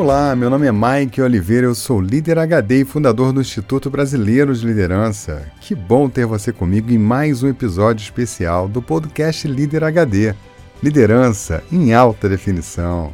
Olá, 0.00 0.34
meu 0.34 0.48
nome 0.48 0.66
é 0.66 0.72
Mike 0.72 1.20
Oliveira, 1.20 1.66
eu 1.66 1.74
sou 1.74 2.00
líder 2.00 2.38
HD 2.38 2.80
e 2.80 2.84
fundador 2.86 3.34
do 3.34 3.40
Instituto 3.42 3.90
Brasileiro 3.90 4.54
de 4.54 4.66
Liderança. 4.66 5.52
Que 5.60 5.74
bom 5.74 6.08
ter 6.08 6.24
você 6.24 6.54
comigo 6.54 6.90
em 6.90 6.96
mais 6.96 7.42
um 7.42 7.48
episódio 7.48 8.02
especial 8.02 8.66
do 8.66 8.80
podcast 8.80 9.46
Líder 9.46 9.84
HD 9.84 10.34
Liderança 10.82 11.62
em 11.70 11.92
Alta 11.92 12.30
Definição. 12.30 13.12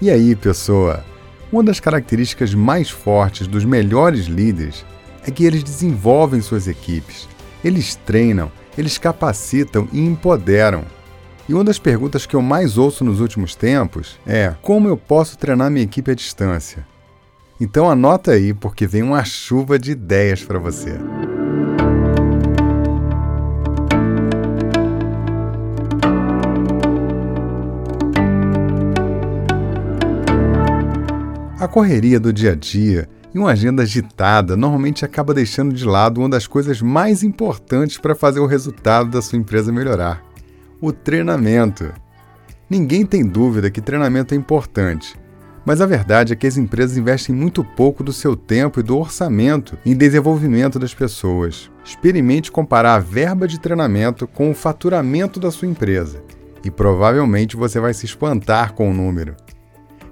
E 0.00 0.08
aí, 0.08 0.36
pessoa? 0.36 1.04
Uma 1.50 1.64
das 1.64 1.80
características 1.80 2.54
mais 2.54 2.88
fortes 2.88 3.48
dos 3.48 3.64
melhores 3.64 4.26
líderes 4.26 4.86
é 5.26 5.32
que 5.32 5.44
eles 5.44 5.64
desenvolvem 5.64 6.40
suas 6.40 6.68
equipes, 6.68 7.28
eles 7.64 7.96
treinam, 7.96 8.52
eles 8.78 8.98
capacitam 8.98 9.88
e 9.92 9.98
empoderam. 9.98 10.84
E 11.48 11.54
uma 11.54 11.64
das 11.64 11.78
perguntas 11.78 12.26
que 12.26 12.36
eu 12.36 12.42
mais 12.42 12.76
ouço 12.76 13.02
nos 13.02 13.20
últimos 13.20 13.54
tempos 13.54 14.18
é: 14.26 14.54
como 14.60 14.86
eu 14.86 14.98
posso 14.98 15.38
treinar 15.38 15.70
minha 15.70 15.84
equipe 15.84 16.10
à 16.10 16.14
distância? 16.14 16.86
Então 17.58 17.90
anota 17.90 18.32
aí, 18.32 18.52
porque 18.52 18.86
vem 18.86 19.02
uma 19.02 19.24
chuva 19.24 19.78
de 19.78 19.92
ideias 19.92 20.44
para 20.44 20.58
você. 20.58 20.98
A 31.58 31.66
correria 31.66 32.20
do 32.20 32.32
dia 32.32 32.52
a 32.52 32.54
dia 32.54 33.08
e 33.34 33.38
uma 33.38 33.50
agenda 33.50 33.82
agitada 33.82 34.54
normalmente 34.54 35.04
acaba 35.04 35.34
deixando 35.34 35.74
de 35.74 35.84
lado 35.84 36.20
uma 36.20 36.28
das 36.28 36.46
coisas 36.46 36.82
mais 36.82 37.22
importantes 37.22 37.96
para 37.96 38.14
fazer 38.14 38.38
o 38.38 38.46
resultado 38.46 39.10
da 39.10 39.20
sua 39.22 39.38
empresa 39.38 39.72
melhorar 39.72 40.27
o 40.80 40.92
treinamento. 40.92 41.92
Ninguém 42.70 43.04
tem 43.04 43.26
dúvida 43.26 43.70
que 43.70 43.80
treinamento 43.80 44.34
é 44.34 44.36
importante, 44.36 45.18
mas 45.64 45.80
a 45.80 45.86
verdade 45.86 46.32
é 46.32 46.36
que 46.36 46.46
as 46.46 46.56
empresas 46.56 46.96
investem 46.96 47.34
muito 47.34 47.64
pouco 47.64 48.04
do 48.04 48.12
seu 48.12 48.36
tempo 48.36 48.78
e 48.78 48.82
do 48.82 48.96
orçamento 48.96 49.76
em 49.84 49.96
desenvolvimento 49.96 50.78
das 50.78 50.94
pessoas. 50.94 51.70
Experimente 51.84 52.52
comparar 52.52 52.94
a 52.94 53.00
verba 53.00 53.48
de 53.48 53.58
treinamento 53.58 54.26
com 54.26 54.50
o 54.50 54.54
faturamento 54.54 55.40
da 55.40 55.50
sua 55.50 55.68
empresa 55.68 56.22
e 56.64 56.70
provavelmente 56.70 57.56
você 57.56 57.80
vai 57.80 57.92
se 57.92 58.06
espantar 58.06 58.72
com 58.74 58.90
o 58.90 58.94
número. 58.94 59.34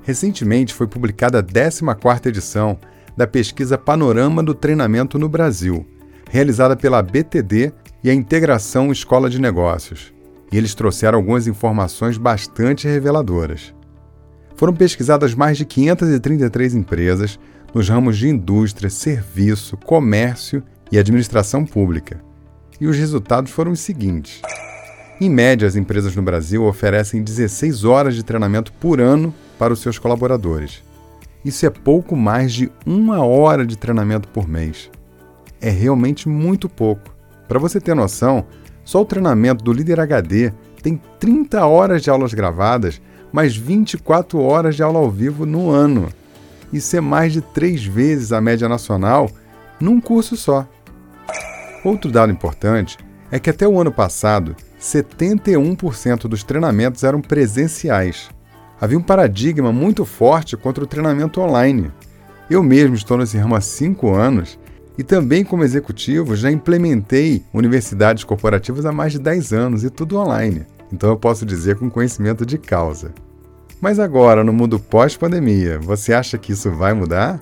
Recentemente 0.02 0.74
foi 0.74 0.86
publicada 0.86 1.38
a 1.40 1.42
14ª 1.42 2.26
edição 2.26 2.78
da 3.16 3.26
pesquisa 3.26 3.78
Panorama 3.78 4.42
do 4.42 4.54
Treinamento 4.54 5.18
no 5.18 5.28
Brasil, 5.28 5.86
realizada 6.30 6.76
pela 6.76 7.02
BTD 7.02 7.72
e 8.04 8.10
a 8.10 8.14
Integração 8.14 8.92
Escola 8.92 9.30
de 9.30 9.40
Negócios 9.40 10.15
e 10.52 10.56
eles 10.56 10.74
trouxeram 10.74 11.18
algumas 11.18 11.46
informações 11.46 12.18
bastante 12.18 12.86
reveladoras. 12.86 13.74
Foram 14.54 14.74
pesquisadas 14.74 15.34
mais 15.34 15.58
de 15.58 15.64
533 15.64 16.74
empresas 16.74 17.38
nos 17.74 17.88
ramos 17.88 18.16
de 18.16 18.28
indústria, 18.28 18.88
serviço, 18.88 19.76
comércio 19.76 20.62
e 20.90 20.98
administração 20.98 21.64
pública. 21.64 22.20
E 22.80 22.86
os 22.86 22.96
resultados 22.96 23.50
foram 23.50 23.72
os 23.72 23.80
seguintes. 23.80 24.40
Em 25.20 25.28
média, 25.28 25.66
as 25.66 25.76
empresas 25.76 26.14
no 26.14 26.22
Brasil 26.22 26.64
oferecem 26.64 27.22
16 27.22 27.84
horas 27.84 28.14
de 28.14 28.22
treinamento 28.22 28.72
por 28.74 29.00
ano 29.00 29.34
para 29.58 29.72
os 29.72 29.80
seus 29.80 29.98
colaboradores. 29.98 30.82
Isso 31.44 31.64
é 31.64 31.70
pouco 31.70 32.16
mais 32.16 32.52
de 32.52 32.70
uma 32.84 33.24
hora 33.24 33.64
de 33.64 33.76
treinamento 33.76 34.28
por 34.28 34.48
mês. 34.48 34.90
É 35.60 35.70
realmente 35.70 36.28
muito 36.28 36.68
pouco. 36.68 37.14
Para 37.48 37.58
você 37.58 37.80
ter 37.80 37.94
noção, 37.94 38.44
só 38.86 39.02
o 39.02 39.04
treinamento 39.04 39.64
do 39.64 39.72
Líder 39.72 39.98
HD 39.98 40.52
tem 40.80 40.98
30 41.18 41.66
horas 41.66 42.02
de 42.02 42.08
aulas 42.08 42.32
gravadas, 42.32 43.02
mais 43.32 43.56
24 43.56 44.40
horas 44.40 44.76
de 44.76 44.82
aula 44.82 45.00
ao 45.00 45.10
vivo 45.10 45.44
no 45.44 45.70
ano. 45.70 46.08
Isso 46.72 46.96
é 46.96 47.00
mais 47.00 47.32
de 47.32 47.40
três 47.40 47.84
vezes 47.84 48.32
a 48.32 48.40
média 48.40 48.68
nacional 48.68 49.28
num 49.80 50.00
curso 50.00 50.36
só. 50.36 50.66
Outro 51.84 52.12
dado 52.12 52.30
importante 52.30 52.96
é 53.30 53.40
que 53.40 53.50
até 53.50 53.66
o 53.66 53.80
ano 53.80 53.90
passado, 53.90 54.54
71% 54.80 56.28
dos 56.28 56.44
treinamentos 56.44 57.02
eram 57.02 57.20
presenciais. 57.20 58.30
Havia 58.80 58.98
um 58.98 59.02
paradigma 59.02 59.72
muito 59.72 60.04
forte 60.04 60.56
contra 60.56 60.84
o 60.84 60.86
treinamento 60.86 61.40
online. 61.40 61.90
Eu 62.48 62.62
mesmo 62.62 62.94
estou 62.94 63.18
nesse 63.18 63.36
ramo 63.36 63.56
há 63.56 63.60
cinco 63.60 64.14
anos 64.14 64.56
e 64.98 65.02
também, 65.02 65.44
como 65.44 65.64
executivo, 65.64 66.34
já 66.34 66.50
implementei 66.50 67.44
universidades 67.52 68.24
corporativas 68.24 68.86
há 68.86 68.92
mais 68.92 69.12
de 69.12 69.18
10 69.18 69.52
anos 69.52 69.84
e 69.84 69.90
tudo 69.90 70.18
online. 70.18 70.64
Então 70.92 71.10
eu 71.10 71.16
posso 71.16 71.44
dizer 71.44 71.76
com 71.76 71.90
conhecimento 71.90 72.46
de 72.46 72.56
causa. 72.56 73.12
Mas 73.80 73.98
agora, 73.98 74.42
no 74.42 74.52
mundo 74.52 74.78
pós-pandemia, 74.78 75.78
você 75.78 76.14
acha 76.14 76.38
que 76.38 76.52
isso 76.52 76.70
vai 76.70 76.94
mudar? 76.94 77.40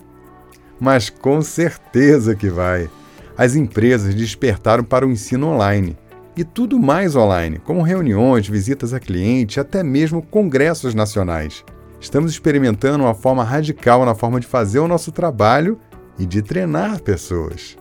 Mas 0.81 1.09
com 1.09 1.41
certeza 1.43 2.35
que 2.35 2.49
vai. 2.49 2.91
As 3.37 3.55
empresas 3.55 4.15
despertaram 4.15 4.83
para 4.83 5.07
o 5.07 5.11
ensino 5.11 5.49
online 5.49 5.97
e 6.37 6.43
tudo 6.43 6.81
mais 6.81 7.15
online, 7.15 7.61
como 7.61 7.83
reuniões, 7.83 8.49
visitas 8.49 8.93
a 8.93 8.99
cliente, 8.99 9.61
até 9.61 9.85
mesmo 9.85 10.21
congressos 10.21 10.95
nacionais. 10.95 11.65
Estamos 12.01 12.33
experimentando 12.33 13.05
uma 13.05 13.15
forma 13.15 13.45
radical 13.45 14.05
na 14.05 14.15
forma 14.15 14.41
de 14.41 14.47
fazer 14.47 14.81
o 14.81 14.89
nosso 14.89 15.13
trabalho 15.13 15.79
e 16.19 16.27
de 16.27 16.43
treinar 16.43 17.01
pessoas. 17.03 17.77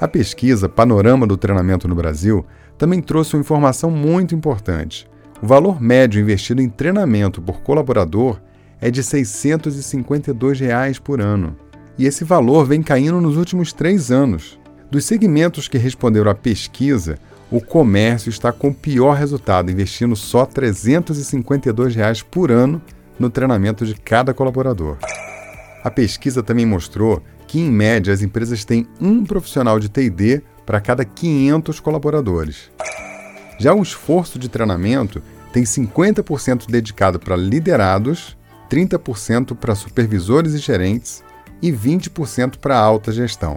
A 0.00 0.06
pesquisa 0.06 0.68
Panorama 0.68 1.26
do 1.26 1.36
Treinamento 1.36 1.88
no 1.88 1.94
Brasil 1.94 2.46
também 2.76 3.02
trouxe 3.02 3.34
uma 3.34 3.40
informação 3.40 3.90
muito 3.90 4.34
importante. 4.34 5.08
O 5.42 5.46
valor 5.46 5.80
médio 5.80 6.20
investido 6.20 6.62
em 6.62 6.68
treinamento 6.68 7.42
por 7.42 7.60
colaborador 7.60 8.40
é 8.80 8.90
de 8.90 9.02
652 9.02 10.60
reais 10.60 10.98
por 10.98 11.20
ano. 11.20 11.56
E 11.98 12.06
esse 12.06 12.22
valor 12.22 12.64
vem 12.64 12.82
caindo 12.82 13.20
nos 13.20 13.36
últimos 13.36 13.72
três 13.72 14.10
anos. 14.10 14.58
Dos 14.90 15.04
segmentos 15.04 15.66
que 15.66 15.76
responderam 15.76 16.30
à 16.30 16.34
pesquisa, 16.34 17.18
o 17.50 17.60
comércio 17.60 18.30
está 18.30 18.52
com 18.52 18.68
o 18.68 18.74
pior 18.74 19.16
resultado, 19.16 19.70
investindo 19.70 20.14
só 20.14 20.46
352 20.46 21.94
reais 21.94 22.22
por 22.22 22.52
ano 22.52 22.80
no 23.18 23.28
treinamento 23.28 23.84
de 23.84 23.94
cada 23.94 24.32
colaborador. 24.32 24.96
A 25.82 25.90
pesquisa 25.90 26.42
também 26.42 26.66
mostrou 26.66 27.22
que, 27.46 27.60
em 27.60 27.70
média, 27.70 28.12
as 28.12 28.22
empresas 28.22 28.64
têm 28.64 28.86
um 29.00 29.24
profissional 29.24 29.78
de 29.78 29.88
TD 29.88 30.42
para 30.66 30.80
cada 30.80 31.04
500 31.04 31.80
colaboradores. 31.80 32.70
Já 33.58 33.74
o 33.74 33.82
esforço 33.82 34.38
de 34.38 34.48
treinamento 34.48 35.22
tem 35.52 35.64
50% 35.64 36.66
dedicado 36.70 37.18
para 37.18 37.36
liderados, 37.36 38.36
30% 38.70 39.56
para 39.56 39.74
supervisores 39.74 40.52
e 40.52 40.58
gerentes 40.58 41.24
e 41.62 41.72
20% 41.72 42.58
para 42.58 42.78
alta 42.78 43.10
gestão. 43.10 43.56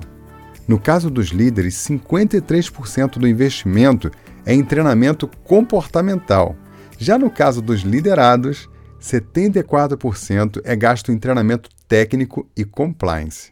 No 0.67 0.79
caso 0.79 1.09
dos 1.09 1.27
líderes, 1.27 1.75
53% 1.75 3.19
do 3.19 3.27
investimento 3.27 4.09
é 4.45 4.53
em 4.53 4.63
treinamento 4.63 5.27
comportamental. 5.43 6.55
Já 6.97 7.17
no 7.17 7.29
caso 7.29 7.61
dos 7.61 7.81
liderados, 7.81 8.69
74% 9.01 10.61
é 10.63 10.75
gasto 10.75 11.11
em 11.11 11.17
treinamento 11.17 11.69
técnico 11.87 12.47
e 12.55 12.63
compliance. 12.63 13.51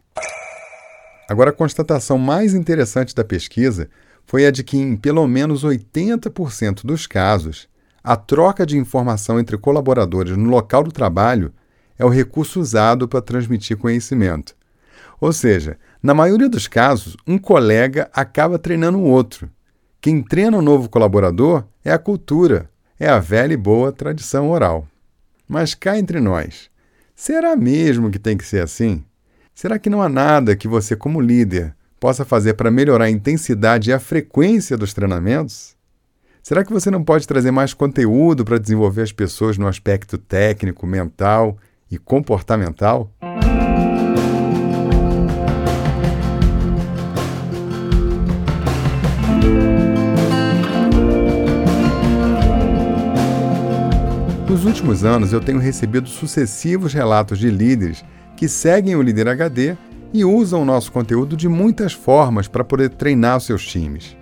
Agora, 1.27 1.49
a 1.49 1.53
constatação 1.53 2.17
mais 2.17 2.53
interessante 2.53 3.15
da 3.15 3.23
pesquisa 3.23 3.89
foi 4.25 4.45
a 4.45 4.51
de 4.51 4.63
que, 4.63 4.77
em 4.77 4.95
pelo 4.95 5.27
menos 5.27 5.65
80% 5.65 6.85
dos 6.85 7.07
casos, 7.07 7.67
a 8.03 8.15
troca 8.15 8.65
de 8.65 8.77
informação 8.77 9.39
entre 9.39 9.57
colaboradores 9.57 10.37
no 10.37 10.49
local 10.49 10.83
do 10.83 10.91
trabalho 10.91 11.51
é 11.97 12.05
o 12.05 12.09
recurso 12.09 12.59
usado 12.59 13.07
para 13.07 13.21
transmitir 13.21 13.75
conhecimento. 13.75 14.55
Ou 15.19 15.33
seja, 15.33 15.77
na 16.01 16.13
maioria 16.13 16.47
dos 16.47 16.67
casos, 16.67 17.17
um 17.27 17.37
colega 17.37 18.09
acaba 18.13 18.57
treinando 18.57 18.99
o 18.99 19.03
outro. 19.03 19.49
Quem 19.99 20.23
treina 20.23 20.55
o 20.55 20.61
um 20.61 20.63
novo 20.63 20.89
colaborador 20.89 21.65
é 21.83 21.91
a 21.91 21.99
cultura, 21.99 22.69
é 22.99 23.09
a 23.09 23.19
velha 23.19 23.53
e 23.53 23.57
boa 23.57 23.91
tradição 23.91 24.49
oral. 24.49 24.87
Mas 25.49 25.73
cá 25.73 25.97
entre 25.97 26.19
nós, 26.19 26.69
será 27.15 27.55
mesmo 27.55 28.11
que 28.11 28.19
tem 28.19 28.37
que 28.37 28.45
ser 28.45 28.61
assim? 28.61 29.03
Será 29.51 29.79
que 29.79 29.89
não 29.89 29.99
há 29.99 30.07
nada 30.07 30.55
que 30.55 30.67
você, 30.67 30.95
como 30.95 31.19
líder, 31.19 31.75
possa 31.99 32.23
fazer 32.23 32.53
para 32.53 32.69
melhorar 32.69 33.05
a 33.05 33.09
intensidade 33.09 33.89
e 33.89 33.93
a 33.93 33.99
frequência 33.99 34.77
dos 34.77 34.93
treinamentos? 34.93 35.75
Será 36.43 36.63
que 36.63 36.71
você 36.71 36.91
não 36.91 37.03
pode 37.03 37.27
trazer 37.27 37.49
mais 37.49 37.73
conteúdo 37.73 38.45
para 38.45 38.59
desenvolver 38.59 39.01
as 39.01 39.11
pessoas 39.11 39.57
no 39.57 39.67
aspecto 39.67 40.19
técnico, 40.19 40.85
mental 40.85 41.57
e 41.89 41.97
comportamental? 41.97 43.11
Nos 54.49 54.65
últimos 54.65 55.05
anos, 55.05 55.31
eu 55.31 55.39
tenho 55.39 55.59
recebido 55.59 56.09
sucessivos 56.09 56.91
relatos 56.91 57.37
de 57.37 57.51
líderes 57.51 58.03
que 58.35 58.47
seguem 58.47 58.95
o 58.95 59.01
Líder 59.03 59.27
HD 59.27 59.77
e 60.11 60.25
usam 60.25 60.63
o 60.63 60.65
nosso 60.65 60.91
conteúdo 60.91 61.37
de 61.37 61.47
muitas 61.47 61.93
formas 61.93 62.47
para 62.47 62.63
poder 62.63 62.89
treinar 62.89 63.37
os 63.37 63.45
seus 63.45 63.63
times. 63.63 64.17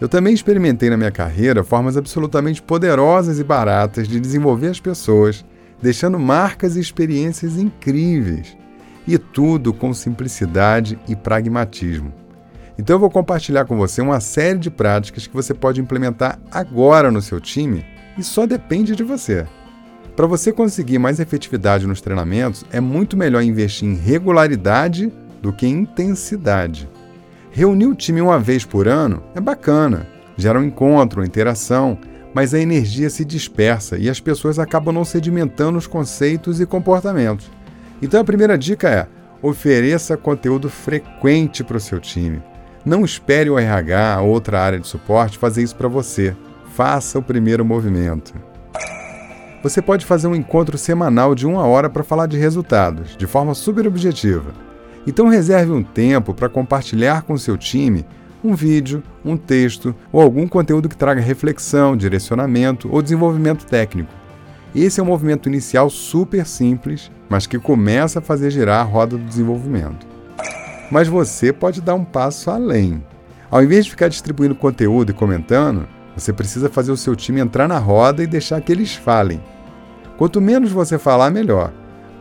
Eu 0.00 0.08
também 0.08 0.32
experimentei 0.32 0.88
na 0.88 0.96
minha 0.96 1.10
carreira 1.10 1.62
formas 1.62 1.98
absolutamente 1.98 2.62
poderosas 2.62 3.38
e 3.38 3.44
baratas 3.44 4.08
de 4.08 4.18
desenvolver 4.18 4.68
as 4.68 4.80
pessoas, 4.80 5.44
deixando 5.82 6.18
marcas 6.18 6.74
e 6.76 6.80
experiências 6.80 7.58
incríveis. 7.58 8.56
E 9.06 9.18
tudo 9.18 9.74
com 9.74 9.92
simplicidade 9.92 10.98
e 11.06 11.14
pragmatismo. 11.14 12.14
Então 12.78 12.96
eu 12.96 13.00
vou 13.00 13.10
compartilhar 13.10 13.66
com 13.66 13.76
você 13.76 14.00
uma 14.00 14.20
série 14.20 14.58
de 14.58 14.70
práticas 14.70 15.26
que 15.26 15.34
você 15.34 15.52
pode 15.52 15.82
implementar 15.82 16.38
agora 16.50 17.10
no 17.10 17.20
seu 17.20 17.38
time 17.38 17.91
e 18.16 18.22
só 18.22 18.46
depende 18.46 18.94
de 18.94 19.02
você. 19.02 19.46
Para 20.14 20.26
você 20.26 20.52
conseguir 20.52 20.98
mais 20.98 21.20
efetividade 21.20 21.86
nos 21.86 22.00
treinamentos, 22.00 22.64
é 22.70 22.80
muito 22.80 23.16
melhor 23.16 23.42
investir 23.42 23.88
em 23.88 23.94
regularidade 23.94 25.12
do 25.40 25.52
que 25.52 25.66
em 25.66 25.80
intensidade. 25.80 26.88
Reunir 27.50 27.86
o 27.86 27.94
time 27.94 28.20
uma 28.20 28.38
vez 28.38 28.64
por 28.64 28.86
ano 28.86 29.22
é 29.34 29.40
bacana, 29.40 30.06
gera 30.36 30.58
um 30.58 30.64
encontro, 30.64 31.20
uma 31.20 31.26
interação, 31.26 31.98
mas 32.34 32.54
a 32.54 32.58
energia 32.58 33.10
se 33.10 33.24
dispersa 33.24 33.98
e 33.98 34.08
as 34.08 34.20
pessoas 34.20 34.58
acabam 34.58 34.94
não 34.94 35.04
sedimentando 35.04 35.78
os 35.78 35.86
conceitos 35.86 36.60
e 36.60 36.66
comportamentos. 36.66 37.50
Então 38.00 38.20
a 38.20 38.24
primeira 38.24 38.56
dica 38.56 38.88
é: 38.88 39.06
ofereça 39.42 40.16
conteúdo 40.16 40.68
frequente 40.70 41.62
para 41.62 41.76
o 41.76 41.80
seu 41.80 42.00
time. 42.00 42.42
Não 42.84 43.04
espere 43.04 43.48
o 43.48 43.58
RH 43.58 44.20
ou 44.22 44.30
outra 44.30 44.60
área 44.60 44.80
de 44.80 44.86
suporte 44.86 45.38
fazer 45.38 45.62
isso 45.62 45.76
para 45.76 45.88
você. 45.88 46.34
Faça 46.74 47.18
o 47.18 47.22
primeiro 47.22 47.64
movimento. 47.66 48.32
Você 49.62 49.82
pode 49.82 50.06
fazer 50.06 50.26
um 50.26 50.34
encontro 50.34 50.78
semanal 50.78 51.34
de 51.34 51.46
uma 51.46 51.66
hora 51.66 51.90
para 51.90 52.02
falar 52.02 52.26
de 52.26 52.38
resultados, 52.38 53.14
de 53.14 53.26
forma 53.26 53.52
super 53.52 53.86
objetiva. 53.86 54.52
Então 55.06 55.28
reserve 55.28 55.70
um 55.70 55.82
tempo 55.82 56.32
para 56.32 56.48
compartilhar 56.48 57.22
com 57.22 57.36
seu 57.36 57.58
time 57.58 58.06
um 58.42 58.54
vídeo, 58.54 59.02
um 59.22 59.36
texto 59.36 59.94
ou 60.10 60.22
algum 60.22 60.48
conteúdo 60.48 60.88
que 60.88 60.96
traga 60.96 61.20
reflexão, 61.20 61.94
direcionamento 61.94 62.88
ou 62.90 63.02
desenvolvimento 63.02 63.66
técnico. 63.66 64.10
Esse 64.74 64.98
é 64.98 65.02
um 65.02 65.06
movimento 65.06 65.50
inicial 65.50 65.90
super 65.90 66.46
simples, 66.46 67.10
mas 67.28 67.46
que 67.46 67.58
começa 67.58 68.18
a 68.18 68.22
fazer 68.22 68.50
girar 68.50 68.80
a 68.80 68.84
roda 68.84 69.18
do 69.18 69.24
desenvolvimento. 69.24 70.06
Mas 70.90 71.06
você 71.06 71.52
pode 71.52 71.82
dar 71.82 71.94
um 71.94 72.04
passo 72.04 72.50
além. 72.50 73.04
Ao 73.50 73.62
invés 73.62 73.84
de 73.84 73.90
ficar 73.90 74.08
distribuindo 74.08 74.54
conteúdo 74.54 75.10
e 75.10 75.14
comentando, 75.14 75.86
você 76.16 76.32
precisa 76.32 76.68
fazer 76.68 76.92
o 76.92 76.96
seu 76.96 77.16
time 77.16 77.40
entrar 77.40 77.66
na 77.66 77.78
roda 77.78 78.22
e 78.22 78.26
deixar 78.26 78.60
que 78.60 78.70
eles 78.70 78.94
falem. 78.94 79.40
Quanto 80.16 80.40
menos 80.40 80.70
você 80.70 80.98
falar, 80.98 81.30
melhor. 81.30 81.72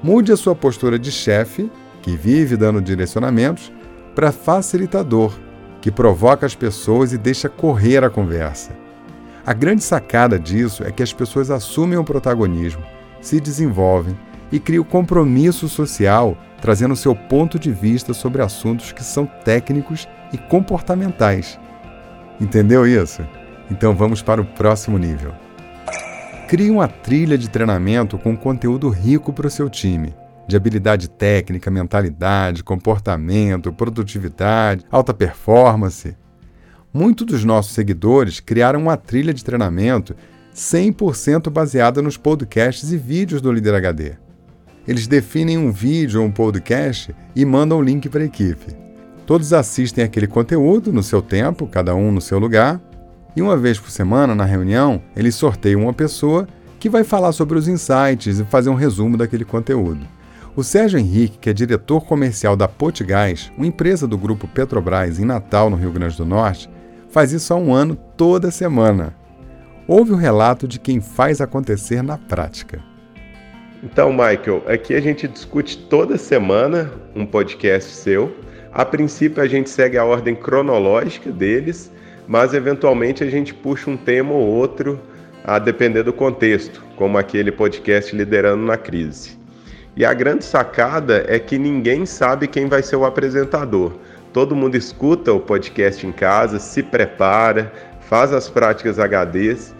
Mude 0.01 0.31
a 0.31 0.37
sua 0.37 0.55
postura 0.55 0.97
de 0.97 1.11
chefe, 1.11 1.69
que 2.01 2.15
vive 2.15 2.57
dando 2.57 2.81
direcionamentos, 2.81 3.71
para 4.15 4.31
facilitador, 4.31 5.33
que 5.79 5.91
provoca 5.91 6.45
as 6.45 6.55
pessoas 6.55 7.13
e 7.13 7.17
deixa 7.17 7.49
correr 7.49 8.03
a 8.03 8.09
conversa. 8.09 8.71
A 9.45 9.53
grande 9.53 9.83
sacada 9.83 10.39
disso 10.39 10.83
é 10.83 10.91
que 10.91 11.03
as 11.03 11.13
pessoas 11.13 11.49
assumem 11.49 11.97
o 11.97 12.03
protagonismo, 12.03 12.83
se 13.21 13.39
desenvolvem 13.39 14.17
e 14.51 14.59
criam 14.59 14.83
compromisso 14.83 15.67
social, 15.67 16.37
trazendo 16.61 16.95
seu 16.95 17.15
ponto 17.15 17.57
de 17.57 17.71
vista 17.71 18.13
sobre 18.13 18.41
assuntos 18.41 18.91
que 18.91 19.03
são 19.03 19.25
técnicos 19.25 20.07
e 20.31 20.37
comportamentais. 20.37 21.59
Entendeu 22.39 22.85
isso? 22.85 23.23
Então 23.71 23.95
vamos 23.95 24.21
para 24.21 24.41
o 24.41 24.45
próximo 24.45 24.97
nível. 24.97 25.33
Crie 26.47 26.69
uma 26.69 26.89
trilha 26.89 27.37
de 27.37 27.49
treinamento 27.49 28.17
com 28.19 28.35
conteúdo 28.35 28.89
rico 28.89 29.31
para 29.31 29.47
o 29.47 29.49
seu 29.49 29.69
time 29.69 30.13
de 30.47 30.57
habilidade 30.57 31.09
técnica, 31.09 31.71
mentalidade, 31.71 32.61
comportamento, 32.61 33.71
produtividade, 33.71 34.83
alta 34.91 35.13
performance. 35.13 36.17
Muitos 36.93 37.25
dos 37.25 37.45
nossos 37.45 37.71
seguidores 37.71 38.41
criaram 38.41 38.81
uma 38.81 38.97
trilha 38.97 39.33
de 39.33 39.45
treinamento 39.45 40.13
100% 40.53 41.49
baseada 41.49 42.01
nos 42.01 42.17
podcasts 42.17 42.91
e 42.91 42.97
vídeos 42.97 43.41
do 43.41 43.49
Líder 43.49 43.75
HD. 43.75 44.13
Eles 44.85 45.07
definem 45.07 45.57
um 45.57 45.71
vídeo 45.71 46.19
ou 46.19 46.27
um 46.27 46.31
podcast 46.31 47.15
e 47.33 47.45
mandam 47.45 47.77
o 47.77 47.81
link 47.81 48.09
para 48.09 48.23
a 48.23 48.25
equipe. 48.25 48.75
Todos 49.25 49.53
assistem 49.53 50.03
aquele 50.03 50.27
conteúdo 50.27 50.91
no 50.91 51.01
seu 51.01 51.21
tempo, 51.21 51.65
cada 51.65 51.95
um 51.95 52.11
no 52.11 52.19
seu 52.19 52.37
lugar, 52.37 52.81
e 53.35 53.41
uma 53.41 53.55
vez 53.55 53.79
por 53.79 53.89
semana, 53.89 54.35
na 54.35 54.45
reunião, 54.45 55.01
eles 55.15 55.35
sorteiam 55.35 55.83
uma 55.83 55.93
pessoa 55.93 56.47
que 56.79 56.89
vai 56.89 57.03
falar 57.03 57.31
sobre 57.31 57.57
os 57.57 57.67
insights 57.67 58.39
e 58.39 58.45
fazer 58.45 58.69
um 58.69 58.75
resumo 58.75 59.15
daquele 59.17 59.45
conteúdo. 59.45 60.05
O 60.55 60.63
Sérgio 60.63 60.99
Henrique, 60.99 61.37
que 61.37 61.49
é 61.49 61.53
diretor 61.53 62.05
comercial 62.05 62.57
da 62.57 62.67
Potgás, 62.67 63.51
uma 63.55 63.67
empresa 63.67 64.05
do 64.05 64.17
grupo 64.17 64.47
Petrobras 64.47 65.17
em 65.17 65.23
Natal, 65.23 65.69
no 65.69 65.77
Rio 65.77 65.91
Grande 65.91 66.17
do 66.17 66.25
Norte, 66.25 66.69
faz 67.09 67.31
isso 67.31 67.53
há 67.53 67.57
um 67.57 67.73
ano 67.73 67.95
toda 68.17 68.51
semana. 68.51 69.15
Ouve 69.87 70.11
o 70.11 70.17
relato 70.17 70.67
de 70.67 70.79
quem 70.79 70.99
faz 70.99 71.39
acontecer 71.39 72.01
na 72.01 72.17
prática. 72.17 72.83
Então, 73.83 74.11
Michael, 74.11 74.63
aqui 74.67 74.93
a 74.93 75.01
gente 75.01 75.27
discute 75.27 75.77
toda 75.77 76.17
semana 76.17 76.91
um 77.15 77.25
podcast 77.25 77.91
seu. 77.91 78.35
A 78.73 78.85
princípio, 78.85 79.41
a 79.41 79.47
gente 79.47 79.69
segue 79.69 79.97
a 79.97 80.05
ordem 80.05 80.35
cronológica 80.35 81.31
deles, 81.31 81.91
mas 82.31 82.53
eventualmente 82.53 83.25
a 83.25 83.29
gente 83.29 83.53
puxa 83.53 83.89
um 83.89 83.97
tema 83.97 84.31
ou 84.31 84.47
outro 84.47 84.97
a 85.43 85.59
depender 85.59 86.01
do 86.01 86.13
contexto, 86.13 86.81
como 86.95 87.17
aquele 87.17 87.51
podcast 87.51 88.15
Liderando 88.15 88.63
na 88.63 88.77
Crise. 88.77 89.37
E 89.97 90.05
a 90.05 90.13
grande 90.13 90.45
sacada 90.45 91.25
é 91.27 91.37
que 91.37 91.57
ninguém 91.57 92.05
sabe 92.05 92.47
quem 92.47 92.67
vai 92.67 92.81
ser 92.81 92.95
o 92.95 93.03
apresentador. 93.03 93.91
Todo 94.31 94.55
mundo 94.55 94.77
escuta 94.77 95.33
o 95.33 95.41
podcast 95.41 96.07
em 96.07 96.13
casa, 96.13 96.57
se 96.57 96.81
prepara, 96.81 97.69
faz 97.99 98.31
as 98.31 98.49
práticas 98.49 98.97
HDs 98.97 99.75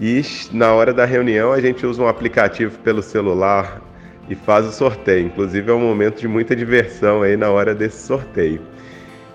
e 0.00 0.22
na 0.52 0.72
hora 0.72 0.94
da 0.94 1.04
reunião 1.04 1.52
a 1.52 1.60
gente 1.60 1.84
usa 1.84 2.00
um 2.00 2.06
aplicativo 2.06 2.78
pelo 2.84 3.02
celular 3.02 3.82
e 4.30 4.36
faz 4.36 4.64
o 4.64 4.70
sorteio. 4.70 5.26
Inclusive 5.26 5.72
é 5.72 5.74
um 5.74 5.80
momento 5.80 6.20
de 6.20 6.28
muita 6.28 6.54
diversão 6.54 7.22
aí 7.22 7.36
na 7.36 7.50
hora 7.50 7.74
desse 7.74 8.06
sorteio. 8.06 8.60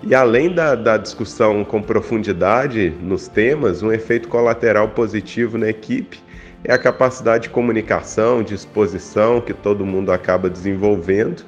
E 0.04 0.16
além 0.16 0.52
da, 0.52 0.74
da 0.74 0.96
discussão 0.96 1.64
com 1.64 1.80
profundidade 1.80 2.92
nos 3.00 3.28
temas, 3.28 3.82
um 3.82 3.92
efeito 3.92 4.28
colateral 4.28 4.88
positivo 4.88 5.56
na 5.56 5.68
equipe 5.68 6.20
é 6.64 6.72
a 6.72 6.78
capacidade 6.78 7.44
de 7.44 7.50
comunicação, 7.50 8.42
de 8.42 8.54
exposição 8.54 9.40
que 9.40 9.54
todo 9.54 9.86
mundo 9.86 10.10
acaba 10.10 10.50
desenvolvendo, 10.50 11.44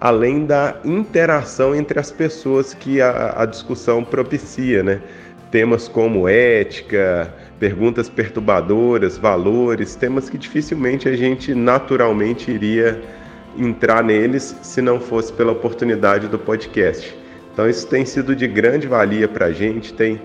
além 0.00 0.46
da 0.46 0.76
interação 0.84 1.74
entre 1.74 1.98
as 1.98 2.10
pessoas 2.12 2.72
que 2.72 3.00
a, 3.00 3.34
a 3.36 3.46
discussão 3.46 4.04
propicia, 4.04 4.82
né? 4.82 5.00
Temas 5.50 5.88
como 5.88 6.28
ética, 6.28 7.34
perguntas 7.58 8.08
perturbadoras, 8.08 9.18
valores, 9.18 9.96
temas 9.96 10.30
que 10.30 10.38
dificilmente 10.38 11.08
a 11.08 11.16
gente 11.16 11.52
naturalmente 11.52 12.50
iria 12.50 13.02
entrar 13.58 14.02
neles 14.02 14.56
se 14.62 14.80
não 14.80 14.98
fosse 14.98 15.32
pela 15.32 15.52
oportunidade 15.52 16.26
do 16.28 16.38
podcast. 16.38 17.21
Então 17.52 17.68
isso 17.68 17.86
tem 17.86 18.04
sido 18.04 18.34
de 18.34 18.46
grande 18.46 18.86
valia 18.86 19.28
para 19.28 19.46
a 19.46 19.52
gente, 19.52 19.92
tem 19.92 20.20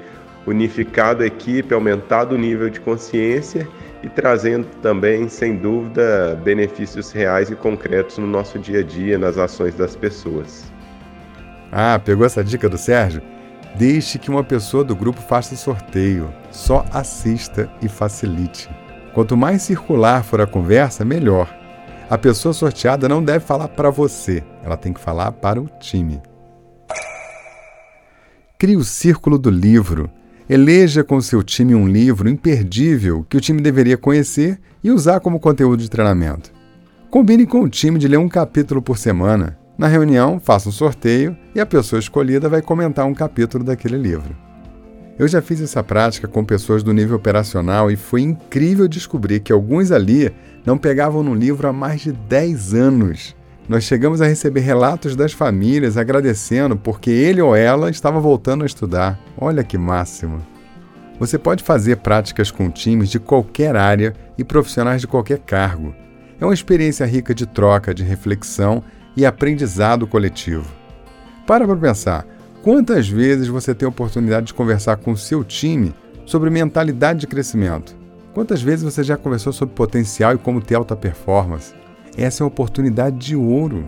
unificado 0.45 1.23
a 1.23 1.25
equipe, 1.25 1.73
aumentado 1.73 2.35
o 2.35 2.37
nível 2.37 2.69
de 2.69 2.79
consciência 2.79 3.67
e 4.01 4.09
trazendo 4.09 4.65
também, 4.81 5.27
sem 5.27 5.57
dúvida, 5.57 6.39
benefícios 6.43 7.11
reais 7.11 7.49
e 7.49 7.55
concretos 7.55 8.17
no 8.17 8.27
nosso 8.27 8.57
dia 8.57 8.79
a 8.79 8.83
dia, 8.83 9.17
nas 9.17 9.37
ações 9.37 9.75
das 9.75 9.95
pessoas. 9.95 10.71
Ah, 11.71 11.99
pegou 12.03 12.25
essa 12.25 12.43
dica 12.43 12.69
do 12.69 12.77
Sérgio? 12.77 13.21
Deixe 13.75 14.17
que 14.17 14.29
uma 14.29 14.43
pessoa 14.43 14.83
do 14.83 14.95
grupo 14.95 15.21
faça 15.21 15.55
sorteio. 15.55 16.33
Só 16.49 16.85
assista 16.93 17.69
e 17.81 17.89
facilite. 17.89 18.69
Quanto 19.13 19.35
mais 19.35 19.63
circular 19.63 20.23
for 20.23 20.39
a 20.39 20.47
conversa, 20.47 21.03
melhor. 21.03 21.53
A 22.09 22.17
pessoa 22.17 22.53
sorteada 22.53 23.09
não 23.09 23.21
deve 23.21 23.43
falar 23.43 23.67
para 23.67 23.89
você, 23.89 24.41
ela 24.63 24.77
tem 24.77 24.93
que 24.93 24.99
falar 24.99 25.33
para 25.33 25.59
o 25.59 25.67
time. 25.79 26.21
Crie 28.59 28.75
o 28.75 28.83
círculo 28.83 29.37
do 29.37 29.51
livro. 29.51 30.09
Eleja 30.49 31.03
com 31.03 31.21
seu 31.21 31.43
time 31.43 31.75
um 31.75 31.87
livro 31.87 32.27
imperdível 32.27 33.23
que 33.29 33.37
o 33.37 33.39
time 33.39 33.61
deveria 33.61 33.95
conhecer 33.95 34.59
e 34.83 34.89
usar 34.89 35.19
como 35.19 35.39
conteúdo 35.39 35.83
de 35.83 35.87
treinamento. 35.87 36.51
Combine 37.11 37.45
com 37.45 37.61
o 37.61 37.69
time 37.69 37.99
de 37.99 38.07
ler 38.07 38.17
um 38.17 38.27
capítulo 38.27 38.81
por 38.81 38.97
semana. 38.97 39.55
Na 39.77 39.87
reunião, 39.87 40.39
faça 40.39 40.69
um 40.69 40.71
sorteio 40.71 41.37
e 41.53 41.59
a 41.59 41.67
pessoa 41.67 41.99
escolhida 41.99 42.49
vai 42.49 42.63
comentar 42.63 43.05
um 43.05 43.13
capítulo 43.13 43.63
daquele 43.63 43.95
livro. 43.95 44.35
Eu 45.19 45.27
já 45.27 45.39
fiz 45.39 45.61
essa 45.61 45.83
prática 45.83 46.27
com 46.27 46.43
pessoas 46.43 46.81
do 46.81 46.93
nível 46.93 47.17
operacional 47.17 47.91
e 47.91 47.95
foi 47.95 48.21
incrível 48.21 48.87
descobrir 48.87 49.39
que 49.39 49.53
alguns 49.53 49.91
ali 49.91 50.33
não 50.65 50.79
pegavam 50.79 51.21
no 51.21 51.35
livro 51.35 51.67
há 51.67 51.73
mais 51.73 52.01
de 52.01 52.11
10 52.11 52.73
anos. 52.73 53.35
Nós 53.67 53.83
chegamos 53.83 54.21
a 54.21 54.27
receber 54.27 54.61
relatos 54.61 55.13
das 55.13 55.33
famílias 55.33 55.97
agradecendo 55.97 56.77
porque 56.77 57.09
ele 57.09 57.41
ou 57.41 57.53
ela 57.53 57.89
estava 57.89 58.17
voltando 58.17 58.63
a 58.63 58.65
estudar. 58.65 59.19
Olha 59.37 59.61
que 59.63 59.77
máximo! 59.77 60.41
Você 61.19 61.37
pode 61.37 61.63
fazer 61.63 61.97
práticas 61.97 62.49
com 62.49 62.71
times 62.71 63.09
de 63.09 63.19
qualquer 63.19 63.75
área 63.75 64.13
e 64.37 64.43
profissionais 64.43 65.01
de 65.01 65.07
qualquer 65.07 65.39
cargo. 65.39 65.93
É 66.39 66.45
uma 66.45 66.53
experiência 66.53 67.05
rica 67.05 67.35
de 67.35 67.45
troca, 67.45 67.93
de 67.93 68.03
reflexão 68.03 68.83
e 69.17 69.25
aprendizado 69.25 70.07
coletivo. 70.07 70.71
Para 71.45 71.65
para 71.65 71.75
pensar, 71.75 72.25
quantas 72.63 73.09
vezes 73.09 73.47
você 73.47 73.75
tem 73.75 73.85
a 73.85 73.89
oportunidade 73.89 74.47
de 74.47 74.53
conversar 74.53 74.97
com 74.97 75.11
o 75.11 75.17
seu 75.17 75.43
time 75.43 75.93
sobre 76.25 76.49
mentalidade 76.49 77.21
de 77.21 77.27
crescimento? 77.27 77.97
Quantas 78.33 78.61
vezes 78.61 78.83
você 78.83 79.03
já 79.03 79.17
conversou 79.17 79.51
sobre 79.51 79.75
potencial 79.75 80.35
e 80.35 80.37
como 80.37 80.61
ter 80.61 80.75
alta 80.75 80.95
performance? 80.95 81.73
Essa 82.17 82.41
é 82.41 82.43
uma 82.43 82.47
oportunidade 82.47 83.15
de 83.15 83.35
ouro. 83.35 83.87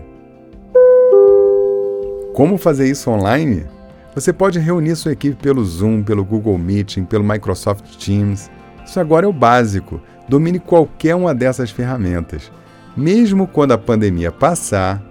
Como 2.32 2.56
fazer 2.56 2.88
isso 2.88 3.10
online? 3.10 3.66
Você 4.14 4.32
pode 4.32 4.60
reunir 4.60 4.94
sua 4.94 5.12
equipe 5.12 5.34
pelo 5.34 5.64
Zoom, 5.64 6.04
pelo 6.04 6.24
Google 6.24 6.56
Meeting, 6.56 7.04
pelo 7.04 7.24
Microsoft 7.24 7.96
Teams. 7.96 8.48
Isso 8.86 9.00
agora 9.00 9.26
é 9.26 9.28
o 9.28 9.32
básico. 9.32 10.00
Domine 10.28 10.60
qualquer 10.60 11.16
uma 11.16 11.34
dessas 11.34 11.72
ferramentas. 11.72 12.52
Mesmo 12.96 13.48
quando 13.48 13.72
a 13.72 13.78
pandemia 13.78 14.30
passar, 14.30 15.02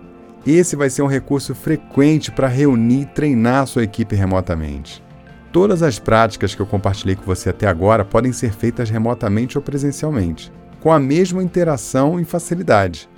esse 0.47 0.77
vai 0.77 0.89
ser 0.89 1.01
um 1.01 1.07
recurso 1.07 1.53
frequente 1.53 2.31
para 2.31 2.47
reunir 2.47 3.01
e 3.01 3.05
treinar 3.05 3.67
sua 3.67 3.83
equipe 3.83 4.15
remotamente. 4.15 5.03
Todas 5.51 5.83
as 5.83 5.99
práticas 5.99 6.55
que 6.55 6.61
eu 6.61 6.65
compartilhei 6.65 7.15
com 7.15 7.23
você 7.23 7.49
até 7.49 7.67
agora 7.67 8.05
podem 8.05 8.31
ser 8.31 8.53
feitas 8.53 8.89
remotamente 8.89 9.57
ou 9.57 9.63
presencialmente, 9.63 10.51
com 10.79 10.91
a 10.91 10.99
mesma 10.99 11.43
interação 11.43 12.19
e 12.19 12.25
facilidade. 12.25 13.09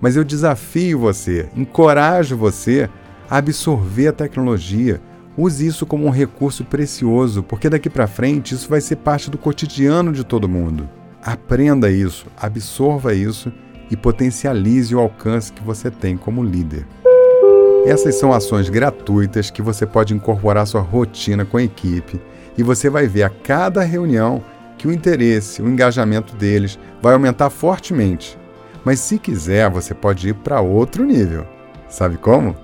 Mas 0.00 0.16
eu 0.16 0.24
desafio 0.24 0.98
você, 0.98 1.48
encorajo 1.56 2.36
você 2.36 2.88
a 3.30 3.36
absorver 3.36 4.08
a 4.08 4.12
tecnologia. 4.12 5.00
Use 5.36 5.66
isso 5.66 5.86
como 5.86 6.06
um 6.06 6.10
recurso 6.10 6.64
precioso, 6.64 7.42
porque 7.42 7.70
daqui 7.70 7.88
para 7.88 8.06
frente 8.06 8.54
isso 8.54 8.68
vai 8.68 8.80
ser 8.80 8.96
parte 8.96 9.30
do 9.30 9.38
cotidiano 9.38 10.12
de 10.12 10.24
todo 10.24 10.48
mundo. 10.48 10.88
Aprenda 11.22 11.90
isso, 11.90 12.26
absorva 12.36 13.14
isso 13.14 13.52
e 13.90 13.96
potencialize 13.96 14.94
o 14.94 14.98
alcance 14.98 15.52
que 15.52 15.62
você 15.62 15.90
tem 15.90 16.16
como 16.16 16.42
líder. 16.42 16.86
Essas 17.86 18.14
são 18.16 18.32
ações 18.32 18.68
gratuitas 18.68 19.50
que 19.50 19.62
você 19.62 19.86
pode 19.86 20.14
incorporar 20.14 20.62
à 20.64 20.66
sua 20.66 20.80
rotina 20.80 21.44
com 21.44 21.56
a 21.56 21.62
equipe 21.62 22.20
e 22.56 22.62
você 22.62 22.90
vai 22.90 23.06
ver 23.06 23.22
a 23.22 23.30
cada 23.30 23.82
reunião 23.82 24.42
que 24.78 24.88
o 24.88 24.92
interesse, 24.92 25.62
o 25.62 25.68
engajamento 25.68 26.34
deles 26.36 26.78
vai 27.00 27.14
aumentar 27.14 27.50
fortemente. 27.50 28.38
Mas 28.84 29.00
se 29.00 29.18
quiser, 29.18 29.70
você 29.70 29.94
pode 29.94 30.28
ir 30.28 30.34
para 30.34 30.60
outro 30.60 31.04
nível. 31.04 31.46
Sabe 31.88 32.16
como? 32.16 32.56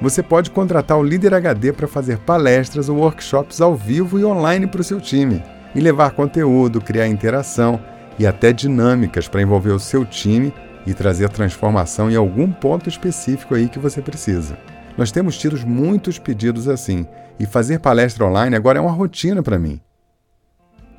Você 0.00 0.22
pode 0.22 0.50
contratar 0.50 0.96
o 0.96 1.02
Líder 1.02 1.34
HD 1.34 1.72
para 1.72 1.88
fazer 1.88 2.18
palestras 2.18 2.88
ou 2.88 2.98
workshops 2.98 3.60
ao 3.60 3.74
vivo 3.74 4.18
e 4.18 4.24
online 4.24 4.66
para 4.66 4.80
o 4.80 4.84
seu 4.84 5.00
time 5.00 5.42
e 5.74 5.80
levar 5.80 6.12
conteúdo, 6.12 6.80
criar 6.80 7.08
interação 7.08 7.80
e 8.18 8.26
até 8.26 8.52
dinâmicas 8.52 9.28
para 9.28 9.42
envolver 9.42 9.72
o 9.72 9.80
seu 9.80 10.04
time 10.04 10.54
e 10.86 10.94
trazer 10.94 11.28
transformação 11.28 12.10
em 12.10 12.16
algum 12.16 12.50
ponto 12.50 12.88
específico 12.88 13.54
aí 13.54 13.68
que 13.68 13.78
você 13.78 14.00
precisa. 14.00 14.56
Nós 14.96 15.12
temos 15.12 15.36
tido 15.36 15.58
muitos 15.66 16.18
pedidos 16.18 16.68
assim, 16.68 17.06
e 17.38 17.46
fazer 17.46 17.78
palestra 17.78 18.24
online 18.24 18.56
agora 18.56 18.78
é 18.78 18.82
uma 18.82 18.90
rotina 18.90 19.42
para 19.42 19.58
mim. 19.58 19.80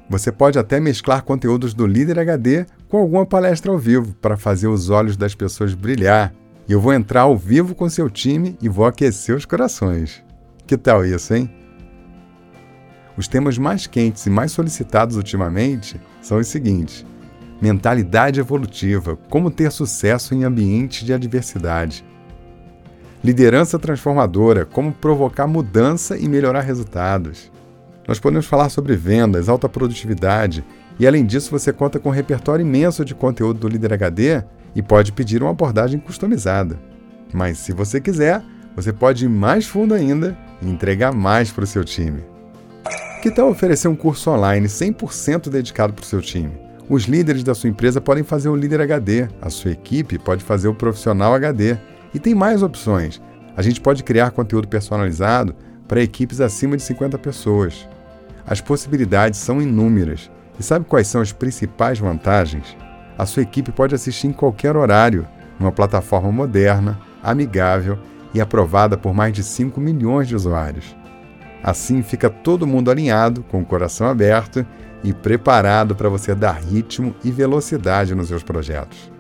Você 0.09 0.31
pode 0.31 0.57
até 0.57 0.79
mesclar 0.79 1.23
conteúdos 1.23 1.75
do 1.75 1.85
Líder 1.85 2.17
HD 2.17 2.65
com 2.87 2.97
alguma 2.97 3.27
palestra 3.27 3.71
ao 3.71 3.77
vivo 3.77 4.15
para 4.15 4.35
fazer 4.35 4.67
os 4.67 4.89
olhos 4.89 5.15
das 5.15 5.35
pessoas 5.35 5.75
brilhar. 5.75 6.33
E 6.67 6.71
eu 6.71 6.81
vou 6.81 6.93
entrar 6.93 7.21
ao 7.21 7.37
vivo 7.37 7.75
com 7.75 7.87
seu 7.87 8.09
time 8.09 8.57
e 8.59 8.67
vou 8.67 8.87
aquecer 8.87 9.35
os 9.35 9.45
corações. 9.45 10.23
Que 10.65 10.75
tal 10.75 11.05
isso, 11.05 11.35
hein? 11.35 11.49
Os 13.15 13.27
temas 13.27 13.57
mais 13.57 13.85
quentes 13.85 14.25
e 14.25 14.29
mais 14.29 14.51
solicitados 14.51 15.15
ultimamente 15.15 16.01
são 16.21 16.39
os 16.39 16.47
seguintes: 16.47 17.05
mentalidade 17.61 18.39
evolutiva, 18.39 19.15
como 19.29 19.51
ter 19.51 19.71
sucesso 19.71 20.33
em 20.33 20.43
ambiente 20.43 21.05
de 21.05 21.13
adversidade, 21.13 22.03
liderança 23.23 23.77
transformadora, 23.77 24.65
como 24.65 24.91
provocar 24.91 25.47
mudança 25.47 26.17
e 26.17 26.27
melhorar 26.27 26.61
resultados. 26.61 27.51
Nós 28.09 28.19
podemos 28.19 28.47
falar 28.47 28.69
sobre 28.69 28.95
vendas, 28.95 29.47
alta 29.47 29.69
produtividade 29.69 30.65
e, 30.99 31.05
além 31.05 31.23
disso, 31.23 31.51
você 31.51 31.71
conta 31.71 31.99
com 31.99 32.09
um 32.09 32.11
repertório 32.11 32.65
imenso 32.65 33.05
de 33.05 33.13
conteúdo 33.13 33.59
do 33.59 33.67
Líder 33.67 33.93
HD 33.93 34.41
e 34.73 34.81
pode 34.81 35.11
pedir 35.11 35.43
uma 35.43 35.51
abordagem 35.51 35.99
customizada. 35.99 36.79
Mas, 37.31 37.59
se 37.59 37.71
você 37.71 38.01
quiser, 38.01 38.41
você 38.75 38.91
pode 38.91 39.25
ir 39.25 39.29
mais 39.29 39.67
fundo 39.67 39.93
ainda 39.93 40.35
e 40.59 40.67
entregar 40.67 41.13
mais 41.13 41.51
para 41.51 41.63
o 41.63 41.67
seu 41.67 41.85
time. 41.85 42.23
Que 43.21 43.29
tal 43.29 43.51
oferecer 43.51 43.87
um 43.87 43.95
curso 43.95 44.31
online 44.31 44.65
100% 44.65 45.47
dedicado 45.47 45.93
para 45.93 46.01
o 46.01 46.07
seu 46.07 46.19
time? 46.19 46.53
Os 46.89 47.03
líderes 47.03 47.43
da 47.43 47.53
sua 47.53 47.69
empresa 47.69 48.01
podem 48.01 48.23
fazer 48.23 48.49
o 48.49 48.55
líder 48.55 48.81
HD, 48.81 49.27
a 49.39 49.51
sua 49.51 49.69
equipe 49.69 50.17
pode 50.17 50.43
fazer 50.43 50.67
o 50.67 50.73
profissional 50.73 51.35
HD. 51.35 51.77
E 52.11 52.17
tem 52.17 52.33
mais 52.33 52.63
opções. 52.63 53.21
A 53.55 53.61
gente 53.61 53.79
pode 53.79 54.03
criar 54.03 54.31
conteúdo 54.31 54.67
personalizado 54.67 55.55
para 55.87 56.01
equipes 56.01 56.41
acima 56.41 56.75
de 56.75 56.81
50 56.81 57.15
pessoas. 57.19 57.87
As 58.49 58.59
possibilidades 58.59 59.39
são 59.39 59.61
inúmeras. 59.61 60.31
E 60.59 60.63
sabe 60.63 60.83
quais 60.83 61.07
são 61.07 61.21
as 61.21 61.31
principais 61.31 61.99
vantagens? 61.99 62.75
A 63.15 63.23
sua 63.23 63.43
equipe 63.43 63.71
pode 63.71 63.93
assistir 63.93 64.25
em 64.25 64.33
qualquer 64.33 64.75
horário, 64.75 65.27
numa 65.59 65.71
plataforma 65.71 66.31
moderna, 66.31 66.99
amigável 67.21 67.99
e 68.33 68.41
aprovada 68.41 68.97
por 68.97 69.13
mais 69.13 69.33
de 69.33 69.43
5 69.43 69.79
milhões 69.79 70.27
de 70.27 70.35
usuários. 70.35 70.95
Assim 71.61 72.01
fica 72.01 72.27
todo 72.27 72.65
mundo 72.65 72.89
alinhado, 72.89 73.43
com 73.43 73.61
o 73.61 73.65
coração 73.65 74.07
aberto 74.07 74.65
e 75.03 75.13
preparado 75.13 75.95
para 75.95 76.09
você 76.09 76.33
dar 76.33 76.53
ritmo 76.53 77.13
e 77.23 77.29
velocidade 77.29 78.15
nos 78.15 78.29
seus 78.29 78.41
projetos. 78.41 79.11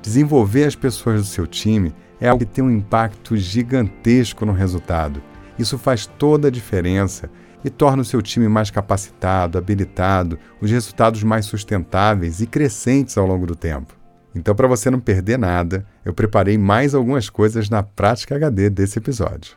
Desenvolver 0.00 0.64
as 0.64 0.76
pessoas 0.76 1.20
do 1.20 1.26
seu 1.26 1.46
time 1.46 1.92
é 2.20 2.28
algo 2.28 2.46
que 2.46 2.52
tem 2.52 2.62
um 2.62 2.70
impacto 2.70 3.36
gigantesco 3.36 4.46
no 4.46 4.52
resultado. 4.52 5.20
Isso 5.58 5.76
faz 5.76 6.06
toda 6.06 6.48
a 6.48 6.52
diferença 6.52 7.28
e 7.64 7.70
torna 7.70 8.02
o 8.02 8.04
seu 8.04 8.20
time 8.20 8.48
mais 8.48 8.70
capacitado, 8.70 9.56
habilitado, 9.56 10.38
os 10.60 10.70
resultados 10.70 11.22
mais 11.22 11.46
sustentáveis 11.46 12.40
e 12.40 12.46
crescentes 12.46 13.16
ao 13.16 13.26
longo 13.26 13.46
do 13.46 13.56
tempo. 13.56 13.94
Então, 14.34 14.54
para 14.54 14.66
você 14.66 14.90
não 14.90 15.00
perder 15.00 15.38
nada, 15.38 15.86
eu 16.04 16.12
preparei 16.12 16.58
mais 16.58 16.94
algumas 16.94 17.30
coisas 17.30 17.70
na 17.70 17.82
prática 17.82 18.34
HD 18.34 18.68
desse 18.68 18.98
episódio. 18.98 19.56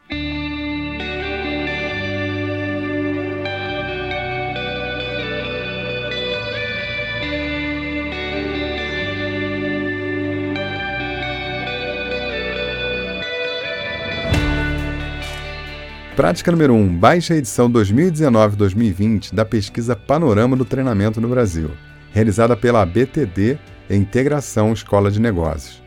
Prática 16.17 16.51
número 16.51 16.73
1. 16.73 16.97
Baixe 16.97 17.33
a 17.33 17.35
edição 17.35 17.71
2019-2020 17.71 19.35
da 19.35 19.45
pesquisa 19.45 19.95
Panorama 19.95 20.55
do 20.55 20.65
Treinamento 20.65 21.21
no 21.21 21.27
Brasil, 21.27 21.69
realizada 22.11 22.57
pela 22.57 22.83
BTD 22.83 23.59
Integração 23.87 24.73
Escola 24.73 25.11
de 25.11 25.21
Negócios. 25.21 25.79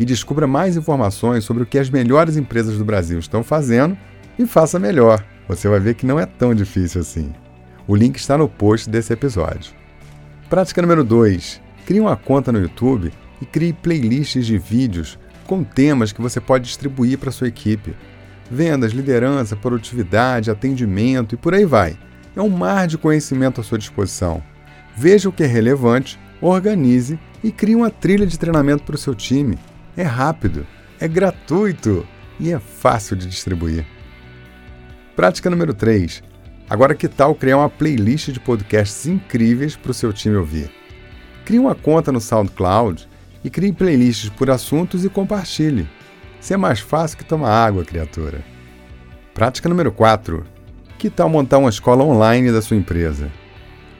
E 0.00 0.04
descubra 0.04 0.48
mais 0.48 0.76
informações 0.76 1.44
sobre 1.44 1.62
o 1.62 1.66
que 1.66 1.78
as 1.78 1.88
melhores 1.88 2.36
empresas 2.36 2.76
do 2.76 2.84
Brasil 2.84 3.20
estão 3.20 3.44
fazendo 3.44 3.96
e 4.36 4.44
faça 4.46 4.80
melhor. 4.80 5.24
Você 5.46 5.68
vai 5.68 5.78
ver 5.78 5.94
que 5.94 6.06
não 6.06 6.18
é 6.18 6.26
tão 6.26 6.52
difícil 6.52 7.00
assim. 7.00 7.32
O 7.86 7.94
link 7.94 8.16
está 8.16 8.36
no 8.36 8.48
post 8.48 8.90
desse 8.90 9.12
episódio. 9.12 9.72
Prática 10.50 10.82
número 10.82 11.04
2. 11.04 11.60
Crie 11.86 12.00
uma 12.00 12.16
conta 12.16 12.50
no 12.50 12.58
YouTube 12.58 13.12
e 13.40 13.46
crie 13.46 13.72
playlists 13.72 14.44
de 14.44 14.58
vídeos 14.58 15.20
com 15.46 15.62
temas 15.62 16.10
que 16.10 16.20
você 16.20 16.40
pode 16.40 16.64
distribuir 16.64 17.16
para 17.16 17.30
sua 17.30 17.46
equipe 17.46 17.94
vendas, 18.52 18.92
liderança, 18.92 19.56
produtividade, 19.56 20.50
atendimento 20.50 21.34
e 21.34 21.38
por 21.38 21.54
aí 21.54 21.64
vai. 21.64 21.96
É 22.36 22.42
um 22.42 22.50
mar 22.50 22.86
de 22.86 22.98
conhecimento 22.98 23.60
à 23.60 23.64
sua 23.64 23.78
disposição. 23.78 24.42
Veja 24.94 25.28
o 25.28 25.32
que 25.32 25.42
é 25.42 25.46
relevante, 25.46 26.20
organize 26.40 27.18
e 27.42 27.50
crie 27.50 27.74
uma 27.74 27.90
trilha 27.90 28.26
de 28.26 28.38
treinamento 28.38 28.84
para 28.84 28.94
o 28.94 28.98
seu 28.98 29.14
time. 29.14 29.58
É 29.96 30.02
rápido, 30.02 30.66
é 31.00 31.08
gratuito 31.08 32.06
e 32.38 32.52
é 32.52 32.58
fácil 32.58 33.16
de 33.16 33.26
distribuir. 33.26 33.86
Prática 35.16 35.48
número 35.48 35.72
3. 35.72 36.22
Agora 36.68 36.94
que 36.94 37.08
tal 37.08 37.34
criar 37.34 37.58
uma 37.58 37.70
playlist 37.70 38.30
de 38.30 38.40
podcasts 38.40 39.06
incríveis 39.06 39.76
para 39.76 39.90
o 39.90 39.94
seu 39.94 40.12
time 40.12 40.36
ouvir? 40.36 40.70
Crie 41.44 41.58
uma 41.58 41.74
conta 41.74 42.12
no 42.12 42.20
SoundCloud 42.20 43.08
e 43.44 43.50
crie 43.50 43.72
playlists 43.72 44.30
por 44.30 44.50
assuntos 44.50 45.04
e 45.04 45.08
compartilhe. 45.08 45.88
Se 46.42 46.54
é 46.54 46.56
mais 46.56 46.80
fácil 46.80 47.18
que 47.18 47.24
tomar 47.24 47.50
água, 47.50 47.84
criatura. 47.84 48.44
Prática 49.32 49.68
número 49.68 49.92
4. 49.92 50.44
Que 50.98 51.08
tal 51.08 51.28
montar 51.28 51.58
uma 51.58 51.70
escola 51.70 52.02
online 52.02 52.50
da 52.50 52.60
sua 52.60 52.76
empresa? 52.76 53.30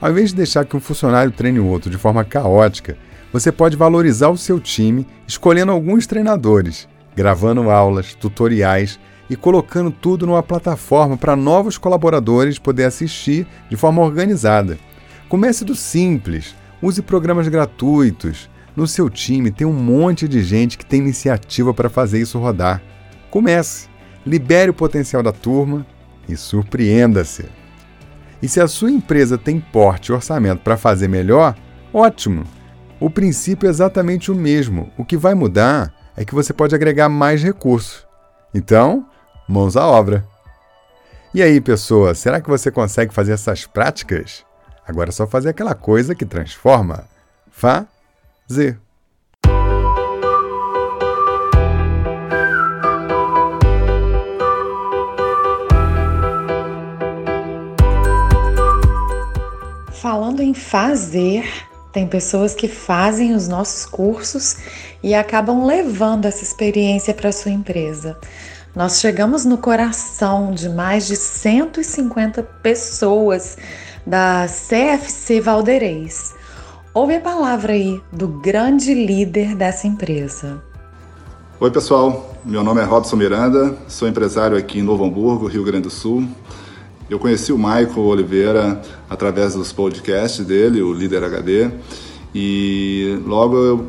Ao 0.00 0.10
invés 0.10 0.30
de 0.30 0.36
deixar 0.38 0.64
que 0.64 0.76
um 0.76 0.80
funcionário 0.80 1.30
treine 1.30 1.60
o 1.60 1.66
outro 1.66 1.88
de 1.88 1.96
forma 1.96 2.24
caótica, 2.24 2.98
você 3.32 3.52
pode 3.52 3.76
valorizar 3.76 4.28
o 4.28 4.36
seu 4.36 4.58
time 4.58 5.06
escolhendo 5.24 5.70
alguns 5.70 6.04
treinadores, 6.04 6.88
gravando 7.14 7.70
aulas, 7.70 8.12
tutoriais 8.12 8.98
e 9.30 9.36
colocando 9.36 9.92
tudo 9.92 10.26
numa 10.26 10.42
plataforma 10.42 11.16
para 11.16 11.36
novos 11.36 11.78
colaboradores 11.78 12.58
poder 12.58 12.86
assistir 12.86 13.46
de 13.70 13.76
forma 13.76 14.02
organizada. 14.02 14.80
Comece 15.28 15.64
do 15.64 15.76
simples, 15.76 16.56
use 16.82 17.02
programas 17.02 17.46
gratuitos, 17.46 18.50
no 18.76 18.86
seu 18.86 19.10
time 19.10 19.50
tem 19.50 19.66
um 19.66 19.72
monte 19.72 20.26
de 20.26 20.42
gente 20.42 20.78
que 20.78 20.86
tem 20.86 21.00
iniciativa 21.00 21.74
para 21.74 21.90
fazer 21.90 22.20
isso 22.20 22.38
rodar. 22.38 22.82
Comece, 23.30 23.88
libere 24.24 24.70
o 24.70 24.74
potencial 24.74 25.22
da 25.22 25.32
turma 25.32 25.86
e 26.28 26.36
surpreenda-se. 26.36 27.46
E 28.42 28.48
se 28.48 28.60
a 28.60 28.66
sua 28.66 28.90
empresa 28.90 29.38
tem 29.38 29.60
porte 29.60 30.08
e 30.08 30.12
orçamento 30.12 30.62
para 30.62 30.76
fazer 30.76 31.08
melhor, 31.08 31.54
ótimo! 31.92 32.44
O 32.98 33.10
princípio 33.10 33.66
é 33.66 33.70
exatamente 33.70 34.30
o 34.30 34.34
mesmo. 34.34 34.90
O 34.96 35.04
que 35.04 35.16
vai 35.16 35.34
mudar 35.34 35.92
é 36.16 36.24
que 36.24 36.34
você 36.34 36.52
pode 36.52 36.74
agregar 36.74 37.08
mais 37.08 37.42
recursos. 37.42 38.06
Então, 38.54 39.06
mãos 39.48 39.76
à 39.76 39.86
obra. 39.86 40.26
E 41.34 41.42
aí, 41.42 41.60
pessoa, 41.60 42.14
será 42.14 42.40
que 42.40 42.48
você 42.48 42.70
consegue 42.70 43.12
fazer 43.12 43.32
essas 43.32 43.66
práticas? 43.66 44.44
Agora 44.86 45.10
é 45.10 45.12
só 45.12 45.26
fazer 45.26 45.48
aquela 45.48 45.74
coisa 45.74 46.14
que 46.14 46.26
transforma. 46.26 47.04
Fazer. 48.52 48.78
Falando 59.94 60.42
em 60.42 60.52
fazer, 60.52 61.44
tem 61.94 62.06
pessoas 62.06 62.54
que 62.54 62.68
fazem 62.68 63.34
os 63.34 63.48
nossos 63.48 63.86
cursos 63.86 64.58
e 65.02 65.14
acabam 65.14 65.64
levando 65.64 66.26
essa 66.26 66.42
experiência 66.42 67.14
para 67.14 67.32
sua 67.32 67.52
empresa. 67.52 68.18
Nós 68.76 69.00
chegamos 69.00 69.46
no 69.46 69.56
coração 69.56 70.52
de 70.52 70.68
mais 70.68 71.06
de 71.06 71.16
150 71.16 72.42
pessoas 72.62 73.56
da 74.06 74.46
CFC 74.46 75.40
Valdeirês. 75.40 76.41
Ouve 76.94 77.14
a 77.14 77.20
palavra 77.20 77.72
aí 77.72 78.02
do 78.12 78.28
grande 78.28 78.92
líder 78.92 79.54
dessa 79.54 79.86
empresa. 79.86 80.62
Oi, 81.58 81.70
pessoal. 81.70 82.36
Meu 82.44 82.62
nome 82.62 82.82
é 82.82 82.84
Robson 82.84 83.16
Miranda, 83.16 83.74
sou 83.88 84.06
empresário 84.06 84.58
aqui 84.58 84.80
em 84.80 84.82
Novo 84.82 85.02
Hamburgo, 85.02 85.46
Rio 85.46 85.64
Grande 85.64 85.84
do 85.84 85.90
Sul. 85.90 86.28
Eu 87.08 87.18
conheci 87.18 87.50
o 87.50 87.56
Michael 87.56 87.98
Oliveira 87.98 88.82
através 89.08 89.54
dos 89.54 89.72
podcasts 89.72 90.44
dele, 90.44 90.82
o 90.82 90.92
Líder 90.92 91.24
HD, 91.24 91.70
e 92.34 93.18
logo 93.24 93.56
eu 93.56 93.88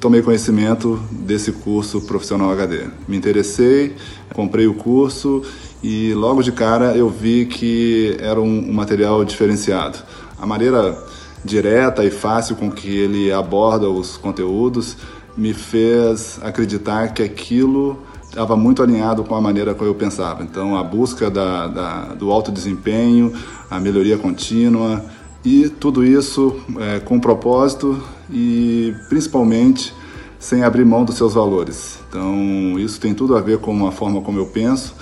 tomei 0.00 0.20
conhecimento 0.20 1.00
desse 1.12 1.52
curso 1.52 2.00
profissional 2.00 2.50
HD. 2.50 2.88
Me 3.06 3.16
interessei, 3.16 3.94
comprei 4.34 4.66
o 4.66 4.74
curso 4.74 5.40
e 5.84 6.12
logo 6.14 6.42
de 6.42 6.50
cara 6.50 6.96
eu 6.96 7.08
vi 7.08 7.46
que 7.46 8.16
era 8.18 8.40
um, 8.40 8.70
um 8.70 8.72
material 8.72 9.24
diferenciado. 9.24 9.98
A 10.36 10.44
maneira 10.44 10.98
direta 11.44 12.04
e 12.04 12.10
fácil 12.10 12.56
com 12.56 12.70
que 12.70 12.88
ele 12.88 13.32
aborda 13.32 13.88
os 13.88 14.16
conteúdos 14.16 14.96
me 15.36 15.54
fez 15.54 16.38
acreditar 16.42 17.14
que 17.14 17.22
aquilo 17.22 17.98
estava 18.24 18.56
muito 18.56 18.82
alinhado 18.82 19.24
com 19.24 19.34
a 19.34 19.40
maneira 19.40 19.74
como 19.74 19.90
eu 19.90 19.94
pensava. 19.94 20.42
Então, 20.42 20.76
a 20.76 20.84
busca 20.84 21.30
da, 21.30 21.66
da, 21.66 22.04
do 22.14 22.30
alto 22.30 22.52
desempenho, 22.52 23.32
a 23.70 23.80
melhoria 23.80 24.16
contínua 24.16 25.04
e 25.44 25.68
tudo 25.68 26.04
isso 26.04 26.60
é, 26.78 27.00
com 27.00 27.18
propósito 27.18 28.00
e 28.30 28.94
principalmente 29.08 29.94
sem 30.38 30.62
abrir 30.62 30.84
mão 30.84 31.04
dos 31.04 31.16
seus 31.16 31.34
valores. 31.34 31.98
Então, 32.08 32.78
isso 32.78 33.00
tem 33.00 33.14
tudo 33.14 33.36
a 33.36 33.40
ver 33.40 33.58
com 33.58 33.86
a 33.86 33.92
forma 33.92 34.20
como 34.20 34.38
eu 34.38 34.46
penso 34.46 34.94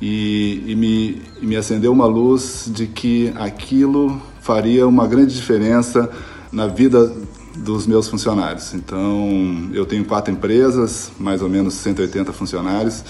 e, 0.00 0.62
e, 0.66 0.76
me, 0.76 1.22
e 1.40 1.46
me 1.46 1.56
acendeu 1.56 1.92
uma 1.92 2.06
luz 2.06 2.70
de 2.72 2.86
que 2.86 3.32
aquilo 3.36 4.20
faria 4.46 4.86
uma 4.86 5.08
grande 5.08 5.34
diferença 5.34 6.08
na 6.52 6.68
vida 6.68 7.12
dos 7.56 7.84
meus 7.84 8.06
funcionários. 8.08 8.72
Então, 8.74 9.68
eu 9.72 9.84
tenho 9.84 10.04
quatro 10.04 10.32
empresas, 10.32 11.10
mais 11.18 11.42
ou 11.42 11.48
menos 11.48 11.74
180 11.74 12.32
funcionários, 12.32 13.02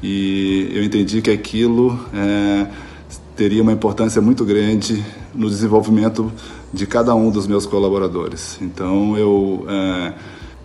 e 0.00 0.70
eu 0.72 0.84
entendi 0.84 1.20
que 1.20 1.32
aquilo 1.32 1.98
é, 2.14 2.68
teria 3.34 3.60
uma 3.60 3.72
importância 3.72 4.22
muito 4.22 4.44
grande 4.44 5.04
no 5.34 5.50
desenvolvimento 5.50 6.30
de 6.72 6.86
cada 6.86 7.12
um 7.12 7.28
dos 7.28 7.48
meus 7.48 7.66
colaboradores. 7.66 8.56
Então, 8.60 9.18
eu 9.18 9.66
é, 9.68 10.12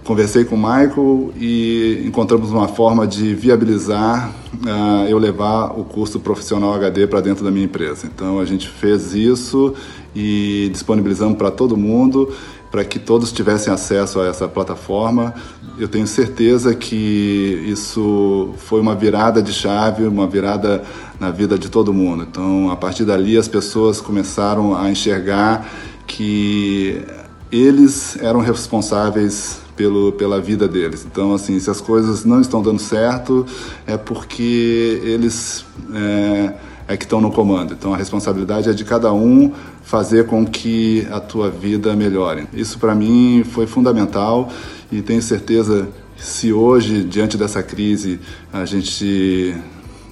conversei 0.03 0.45
com 0.45 0.55
o 0.55 0.57
Michael 0.57 1.31
e 1.39 2.03
encontramos 2.05 2.51
uma 2.51 2.67
forma 2.67 3.07
de 3.07 3.33
viabilizar 3.33 4.31
uh, 4.53 5.07
eu 5.07 5.17
levar 5.17 5.79
o 5.79 5.83
curso 5.83 6.19
profissional 6.19 6.73
HD 6.73 7.07
para 7.07 7.21
dentro 7.21 7.43
da 7.43 7.51
minha 7.51 7.65
empresa. 7.65 8.07
Então 8.07 8.39
a 8.39 8.45
gente 8.45 8.67
fez 8.67 9.13
isso 9.13 9.73
e 10.15 10.69
disponibilizamos 10.71 11.37
para 11.37 11.51
todo 11.51 11.77
mundo 11.77 12.33
para 12.71 12.85
que 12.85 12.99
todos 12.99 13.31
tivessem 13.31 13.73
acesso 13.73 14.19
a 14.19 14.27
essa 14.27 14.47
plataforma. 14.47 15.33
Eu 15.77 15.87
tenho 15.87 16.05
certeza 16.05 16.75
que 16.75 17.63
isso 17.65 18.53
foi 18.57 18.79
uma 18.79 18.95
virada 18.95 19.41
de 19.41 19.51
chave, 19.51 20.05
uma 20.05 20.27
virada 20.27 20.83
na 21.19 21.31
vida 21.31 21.57
de 21.57 21.69
todo 21.69 21.93
mundo. 21.93 22.25
Então, 22.29 22.69
a 22.69 22.75
partir 22.75 23.05
dali, 23.05 23.37
as 23.37 23.47
pessoas 23.47 23.99
começaram 23.99 24.75
a 24.75 24.89
enxergar 24.89 25.67
que 26.05 27.03
eles 27.51 28.17
eram 28.21 28.39
responsáveis 28.39 29.59
pelo, 29.75 30.11
pela 30.11 30.39
vida 30.39 30.67
deles. 30.67 31.05
Então, 31.09 31.33
assim, 31.33 31.59
se 31.59 31.69
as 31.69 31.81
coisas 31.81 32.23
não 32.23 32.41
estão 32.41 32.61
dando 32.61 32.79
certo, 32.79 33.45
é 33.87 33.97
porque 33.97 35.01
eles 35.03 35.65
é, 35.93 36.53
é 36.89 36.97
que 36.97 37.05
estão 37.05 37.19
no 37.19 37.31
comando. 37.31 37.73
Então, 37.73 37.93
a 37.93 37.97
responsabilidade 37.97 38.69
é 38.69 38.73
de 38.73 38.85
cada 38.85 39.11
um 39.11 39.51
fazer 39.89 40.27
com 40.27 40.45
que 40.45 41.07
a 41.09 41.19
tua 41.19 41.49
vida 41.49 41.95
melhore. 41.95 42.47
Isso 42.53 42.77
para 42.77 42.93
mim 42.93 43.43
foi 43.43 43.65
fundamental 43.65 44.47
e 44.91 45.01
tenho 45.01 45.19
certeza 45.19 45.89
se 46.15 46.53
hoje 46.53 47.03
diante 47.03 47.35
dessa 47.35 47.63
crise 47.63 48.19
a 48.53 48.65
gente 48.65 49.55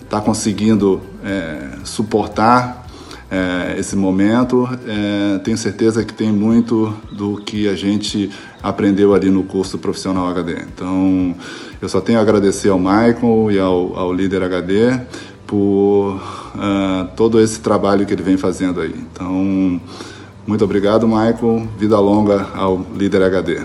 está 0.02 0.20
conseguindo 0.20 1.00
é, 1.24 1.78
suportar 1.84 2.88
é, 3.30 3.76
esse 3.78 3.96
momento, 3.96 4.68
é, 4.88 5.38
tenho 5.44 5.58
certeza 5.58 6.04
que 6.04 6.14
tem 6.14 6.32
muito 6.32 6.92
do 7.12 7.38
que 7.38 7.70
a 7.70 7.76
gente 7.76 8.32
aprendeu 8.64 9.14
ali 9.14 9.30
no 9.30 9.44
curso 9.44 9.78
profissional 9.78 10.28
HD. 10.28 10.54
Então, 10.74 11.36
eu 11.80 11.88
só 11.88 12.02
tenho 12.02 12.18
a 12.18 12.24
agradecer 12.24 12.70
ao 12.70 12.80
Michael 12.80 13.52
e 13.52 13.60
ao, 13.60 13.96
ao 13.96 14.12
líder 14.12 14.42
HD 14.42 15.00
por 15.48 16.22
uh, 16.56 17.08
todo 17.16 17.42
esse 17.42 17.60
trabalho 17.60 18.06
que 18.06 18.14
ele 18.14 18.22
vem 18.22 18.38
fazendo 18.38 18.82
aí. 18.82 18.94
Então, 18.94 19.82
muito 20.46 20.64
obrigado, 20.64 21.08
Michael. 21.08 21.68
Vida 21.78 22.00
longa 22.00 22.50
ao 22.54 22.86
líder 22.94 23.24
HD. 23.24 23.64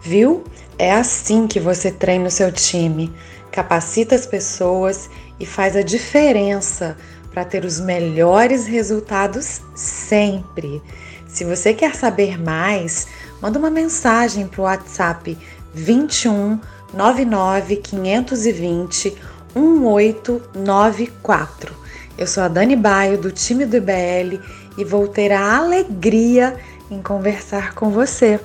Viu? 0.00 0.44
É 0.78 0.92
assim 0.92 1.46
que 1.46 1.58
você 1.58 1.90
treina 1.90 2.28
o 2.28 2.30
seu 2.30 2.52
time, 2.52 3.10
capacita 3.50 4.14
as 4.14 4.26
pessoas 4.26 5.08
e 5.40 5.46
faz 5.46 5.74
a 5.74 5.82
diferença 5.82 6.96
para 7.32 7.44
ter 7.44 7.64
os 7.64 7.80
melhores 7.80 8.66
resultados 8.66 9.62
sempre. 9.74 10.82
Se 11.26 11.44
você 11.44 11.72
quer 11.74 11.94
saber 11.94 12.38
mais, 12.38 13.06
manda 13.40 13.58
uma 13.58 13.70
mensagem 13.70 14.46
para 14.46 14.60
o 14.60 14.64
WhatsApp 14.64 15.36
21 15.74 16.58
99 16.94 17.76
520 17.76 19.16
1894. 19.56 21.74
Eu 22.18 22.26
sou 22.26 22.42
a 22.42 22.48
Dani 22.48 22.76
Baio, 22.76 23.16
do 23.18 23.30
time 23.30 23.64
do 23.64 23.76
IBL, 23.76 24.40
e 24.76 24.84
vou 24.84 25.08
ter 25.08 25.32
a 25.32 25.56
alegria 25.56 26.56
em 26.90 27.00
conversar 27.02 27.74
com 27.74 27.90
você. 27.90 28.38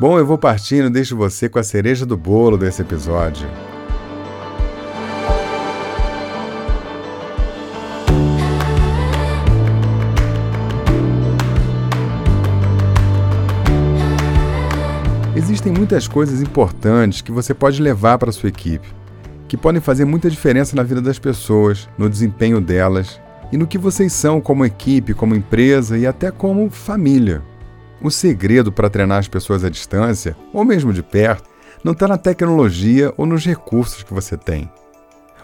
Bom, 0.00 0.18
eu 0.18 0.24
vou 0.24 0.38
partindo, 0.38 0.88
deixo 0.88 1.14
você 1.14 1.46
com 1.46 1.58
a 1.58 1.62
cereja 1.62 2.06
do 2.06 2.16
bolo 2.16 2.56
desse 2.56 2.80
episódio. 2.80 3.46
Existem 15.60 15.76
muitas 15.76 16.08
coisas 16.08 16.40
importantes 16.40 17.20
que 17.20 17.30
você 17.30 17.52
pode 17.52 17.82
levar 17.82 18.16
para 18.16 18.32
sua 18.32 18.48
equipe, 18.48 18.88
que 19.46 19.58
podem 19.58 19.78
fazer 19.78 20.06
muita 20.06 20.30
diferença 20.30 20.74
na 20.74 20.82
vida 20.82 21.02
das 21.02 21.18
pessoas, 21.18 21.86
no 21.98 22.08
desempenho 22.08 22.62
delas 22.62 23.20
e 23.52 23.58
no 23.58 23.66
que 23.66 23.76
vocês 23.76 24.10
são 24.14 24.40
como 24.40 24.64
equipe, 24.64 25.12
como 25.12 25.34
empresa 25.34 25.98
e 25.98 26.06
até 26.06 26.30
como 26.30 26.70
família. 26.70 27.42
O 28.00 28.10
segredo 28.10 28.72
para 28.72 28.88
treinar 28.88 29.18
as 29.18 29.28
pessoas 29.28 29.62
à 29.62 29.68
distância, 29.68 30.34
ou 30.50 30.64
mesmo 30.64 30.94
de 30.94 31.02
perto, 31.02 31.50
não 31.84 31.92
está 31.92 32.08
na 32.08 32.16
tecnologia 32.16 33.12
ou 33.18 33.26
nos 33.26 33.44
recursos 33.44 34.02
que 34.02 34.14
você 34.14 34.38
tem. 34.38 34.66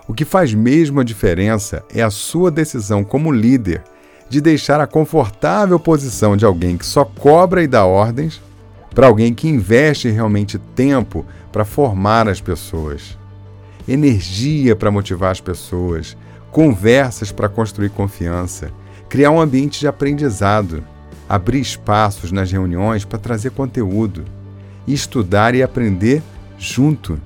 O 0.09 0.15
que 0.15 0.25
faz 0.25 0.55
mesmo 0.55 0.99
a 0.99 1.05
diferença 1.05 1.85
é 1.95 2.03
a 2.03 2.09
sua 2.09 2.51
decisão 2.51 3.05
como 3.05 3.31
líder 3.31 3.85
de 4.31 4.41
deixar 4.41 4.81
a 4.81 4.87
confortável 4.87 5.79
posição 5.79 6.39
de 6.39 6.47
alguém 6.47 6.79
que 6.79 6.87
só 6.87 7.05
cobra 7.05 7.63
e 7.63 7.67
dá 7.67 7.85
ordens 7.85 8.46
para 8.97 9.09
alguém 9.09 9.35
que 9.35 9.47
investe 9.47 10.09
realmente 10.09 10.59
tempo 10.75 11.27
para 11.53 11.67
formar 11.67 12.27
as 12.31 12.41
pessoas, 12.41 13.19
energia 13.87 14.75
para 14.75 14.91
motivar 14.91 15.33
as 15.33 15.41
pessoas, 15.41 16.17
conversas 16.51 17.31
para 17.31 17.47
construir 17.47 17.91
confiança, 17.91 18.71
criar 19.07 19.33
um 19.33 19.39
ambiente 19.39 19.79
de 19.79 19.87
aprendizado, 19.87 20.83
abrir 21.29 21.61
espaços 21.61 22.33
nas 22.33 22.51
reuniões 22.51 23.05
para 23.05 23.19
trazer 23.19 23.51
conteúdo, 23.51 24.25
estudar 24.89 25.55
e 25.55 25.63
aprender 25.63 26.23
junto. 26.57 27.21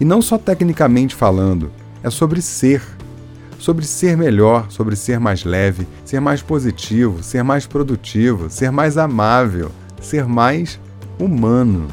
E 0.00 0.06
não 0.06 0.22
só 0.22 0.38
tecnicamente 0.38 1.14
falando, 1.14 1.70
é 2.02 2.08
sobre 2.08 2.40
ser. 2.40 2.82
Sobre 3.58 3.84
ser 3.84 4.16
melhor, 4.16 4.70
sobre 4.70 4.96
ser 4.96 5.20
mais 5.20 5.44
leve, 5.44 5.86
ser 6.02 6.18
mais 6.18 6.40
positivo, 6.40 7.22
ser 7.22 7.44
mais 7.44 7.66
produtivo, 7.66 8.48
ser 8.48 8.72
mais 8.72 8.96
amável, 8.96 9.70
ser 10.02 10.26
mais 10.26 10.78
humano. 11.18 11.88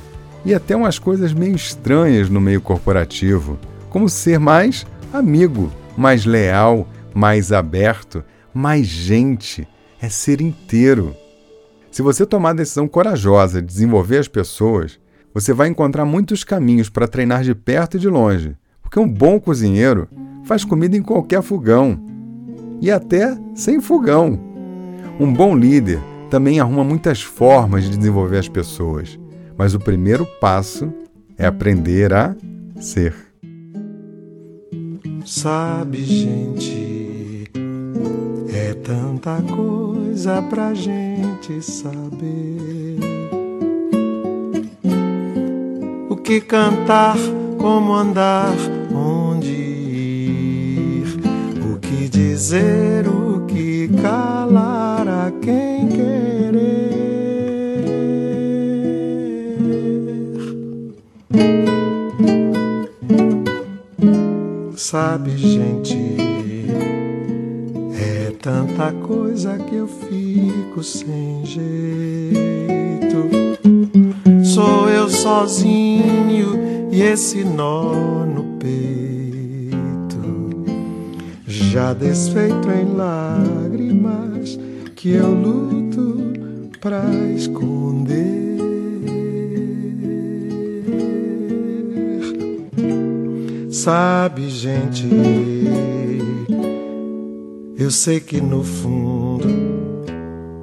E 0.46 0.54
até 0.54 0.76
umas 0.76 0.98
coisas 0.98 1.34
meio 1.34 1.56
estranhas 1.56 2.30
no 2.30 2.42
meio 2.42 2.62
corporativo, 2.62 3.58
como 3.90 4.10
ser 4.10 4.40
mais 4.40 4.86
amigo, 5.14 5.72
mais 5.98 6.26
leal, 6.26 6.88
mais 7.14 7.52
aberto, 7.52 8.24
mais 8.54 8.86
gente, 8.88 9.68
é 10.02 10.10
ser 10.10 10.42
inteiro. 10.42 11.16
Se 11.92 12.02
você 12.02 12.26
tomar 12.26 12.52
a 12.52 12.54
decisão 12.54 12.88
corajosa 12.88 13.62
de 13.62 13.68
desenvolver 13.68 14.20
as 14.20 14.28
pessoas, 14.28 15.00
você 15.34 15.54
vai 15.54 15.68
encontrar 15.68 16.06
muitos 16.06 16.44
caminhos 16.44 16.90
para 16.90 17.08
treinar 17.08 17.44
de 17.44 17.54
perto 17.54 17.98
e 17.98 18.00
de 18.00 18.08
longe, 18.08 18.56
porque 18.82 19.00
um 19.00 19.08
bom 19.08 19.40
cozinheiro 19.40 20.08
faz 20.46 20.64
comida 20.64 20.96
em 20.96 21.02
qualquer 21.02 21.42
fogão 21.42 22.00
e 22.82 22.90
até 22.90 23.38
sem 23.54 23.82
fogão. 23.82 24.40
Um 25.20 25.32
bom 25.32 25.56
líder 25.56 26.00
também 26.30 26.60
arruma 26.60 26.84
muitas 26.84 27.22
formas 27.22 27.84
de 27.84 27.98
desenvolver 27.98 28.38
as 28.38 28.48
pessoas, 28.48 29.20
mas 29.58 29.74
o 29.74 29.80
primeiro 29.80 30.26
passo 30.40 30.94
é 31.38 31.46
aprender 31.46 32.14
a 32.14 32.36
ser. 32.80 33.14
Sabe, 35.26 36.04
gente, 36.04 37.52
é 38.54 38.74
tanta 38.74 39.42
coisa 39.42 40.42
pra 40.44 40.74
gente 40.74 41.62
saber. 41.62 43.00
O 46.10 46.16
que 46.16 46.42
cantar, 46.42 47.18
como 47.58 47.94
andar, 47.94 48.54
onde 48.94 49.52
ir, 49.52 51.06
o 51.74 51.80
que 51.80 52.08
dizer, 52.10 53.08
o 53.08 53.46
que 53.46 53.88
calar 54.02 54.99
Sabe, 64.90 65.38
gente, 65.38 65.96
é 67.94 68.34
tanta 68.42 68.92
coisa 68.92 69.56
que 69.56 69.76
eu 69.76 69.88
fico 69.88 70.82
sem 70.82 71.46
jeito. 71.46 72.40
Sou 74.44 74.90
eu 74.90 75.08
sozinho 75.08 76.90
e 76.92 77.04
esse 77.04 77.44
nó 77.44 78.26
no 78.26 78.58
peito, 78.58 79.70
já 81.46 81.94
desfeito 81.94 82.72
em 82.72 82.96
lágrimas 82.96 84.58
que 84.96 85.12
eu 85.12 85.32
luto 85.32 86.18
pra 86.82 87.04
esconder. 87.36 88.39
Sabe, 93.82 94.50
gente, 94.50 95.08
eu 97.78 97.90
sei 97.90 98.20
que 98.20 98.42
no 98.42 98.62
fundo 98.62 99.48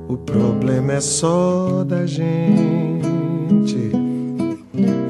o 0.07 0.18
problema 0.18 0.92
é 0.92 1.00
só 1.00 1.83
da 1.83 2.05
gente. 2.05 3.90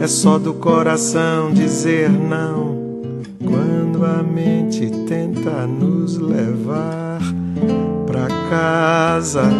É 0.01 0.07
só 0.07 0.38
do 0.38 0.55
coração 0.55 1.53
dizer 1.53 2.09
não 2.09 3.03
quando 3.45 4.07
a 4.07 4.23
mente 4.23 4.88
tenta 5.09 5.66
nos 5.66 6.16
levar 6.16 7.19
pra 8.07 8.29
casa 8.49 9.51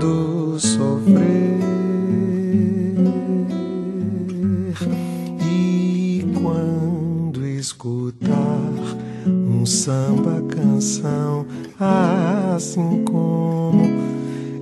do 0.00 0.58
sofrer. 0.58 1.57
Escutar 8.08 8.72
um 9.26 9.66
samba 9.66 10.42
canção 10.48 11.44
assim 11.78 13.04
como 13.04 13.82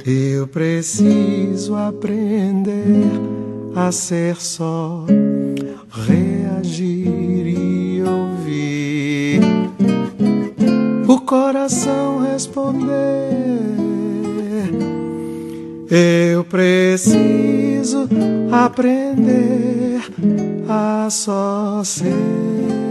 eu 0.04 0.48
preciso 0.48 1.74
aprender 1.76 3.04
a 3.74 3.92
ser 3.92 4.36
só 4.36 5.06
reagir 5.90 7.46
e 7.46 8.02
ouvir 8.02 9.40
o 11.08 11.20
coração 11.20 12.22
responder. 12.22 12.96
Eu 15.88 16.44
preciso 16.44 18.08
aprender 18.50 20.00
a 20.68 21.08
só 21.10 21.82
ser. 21.84 22.85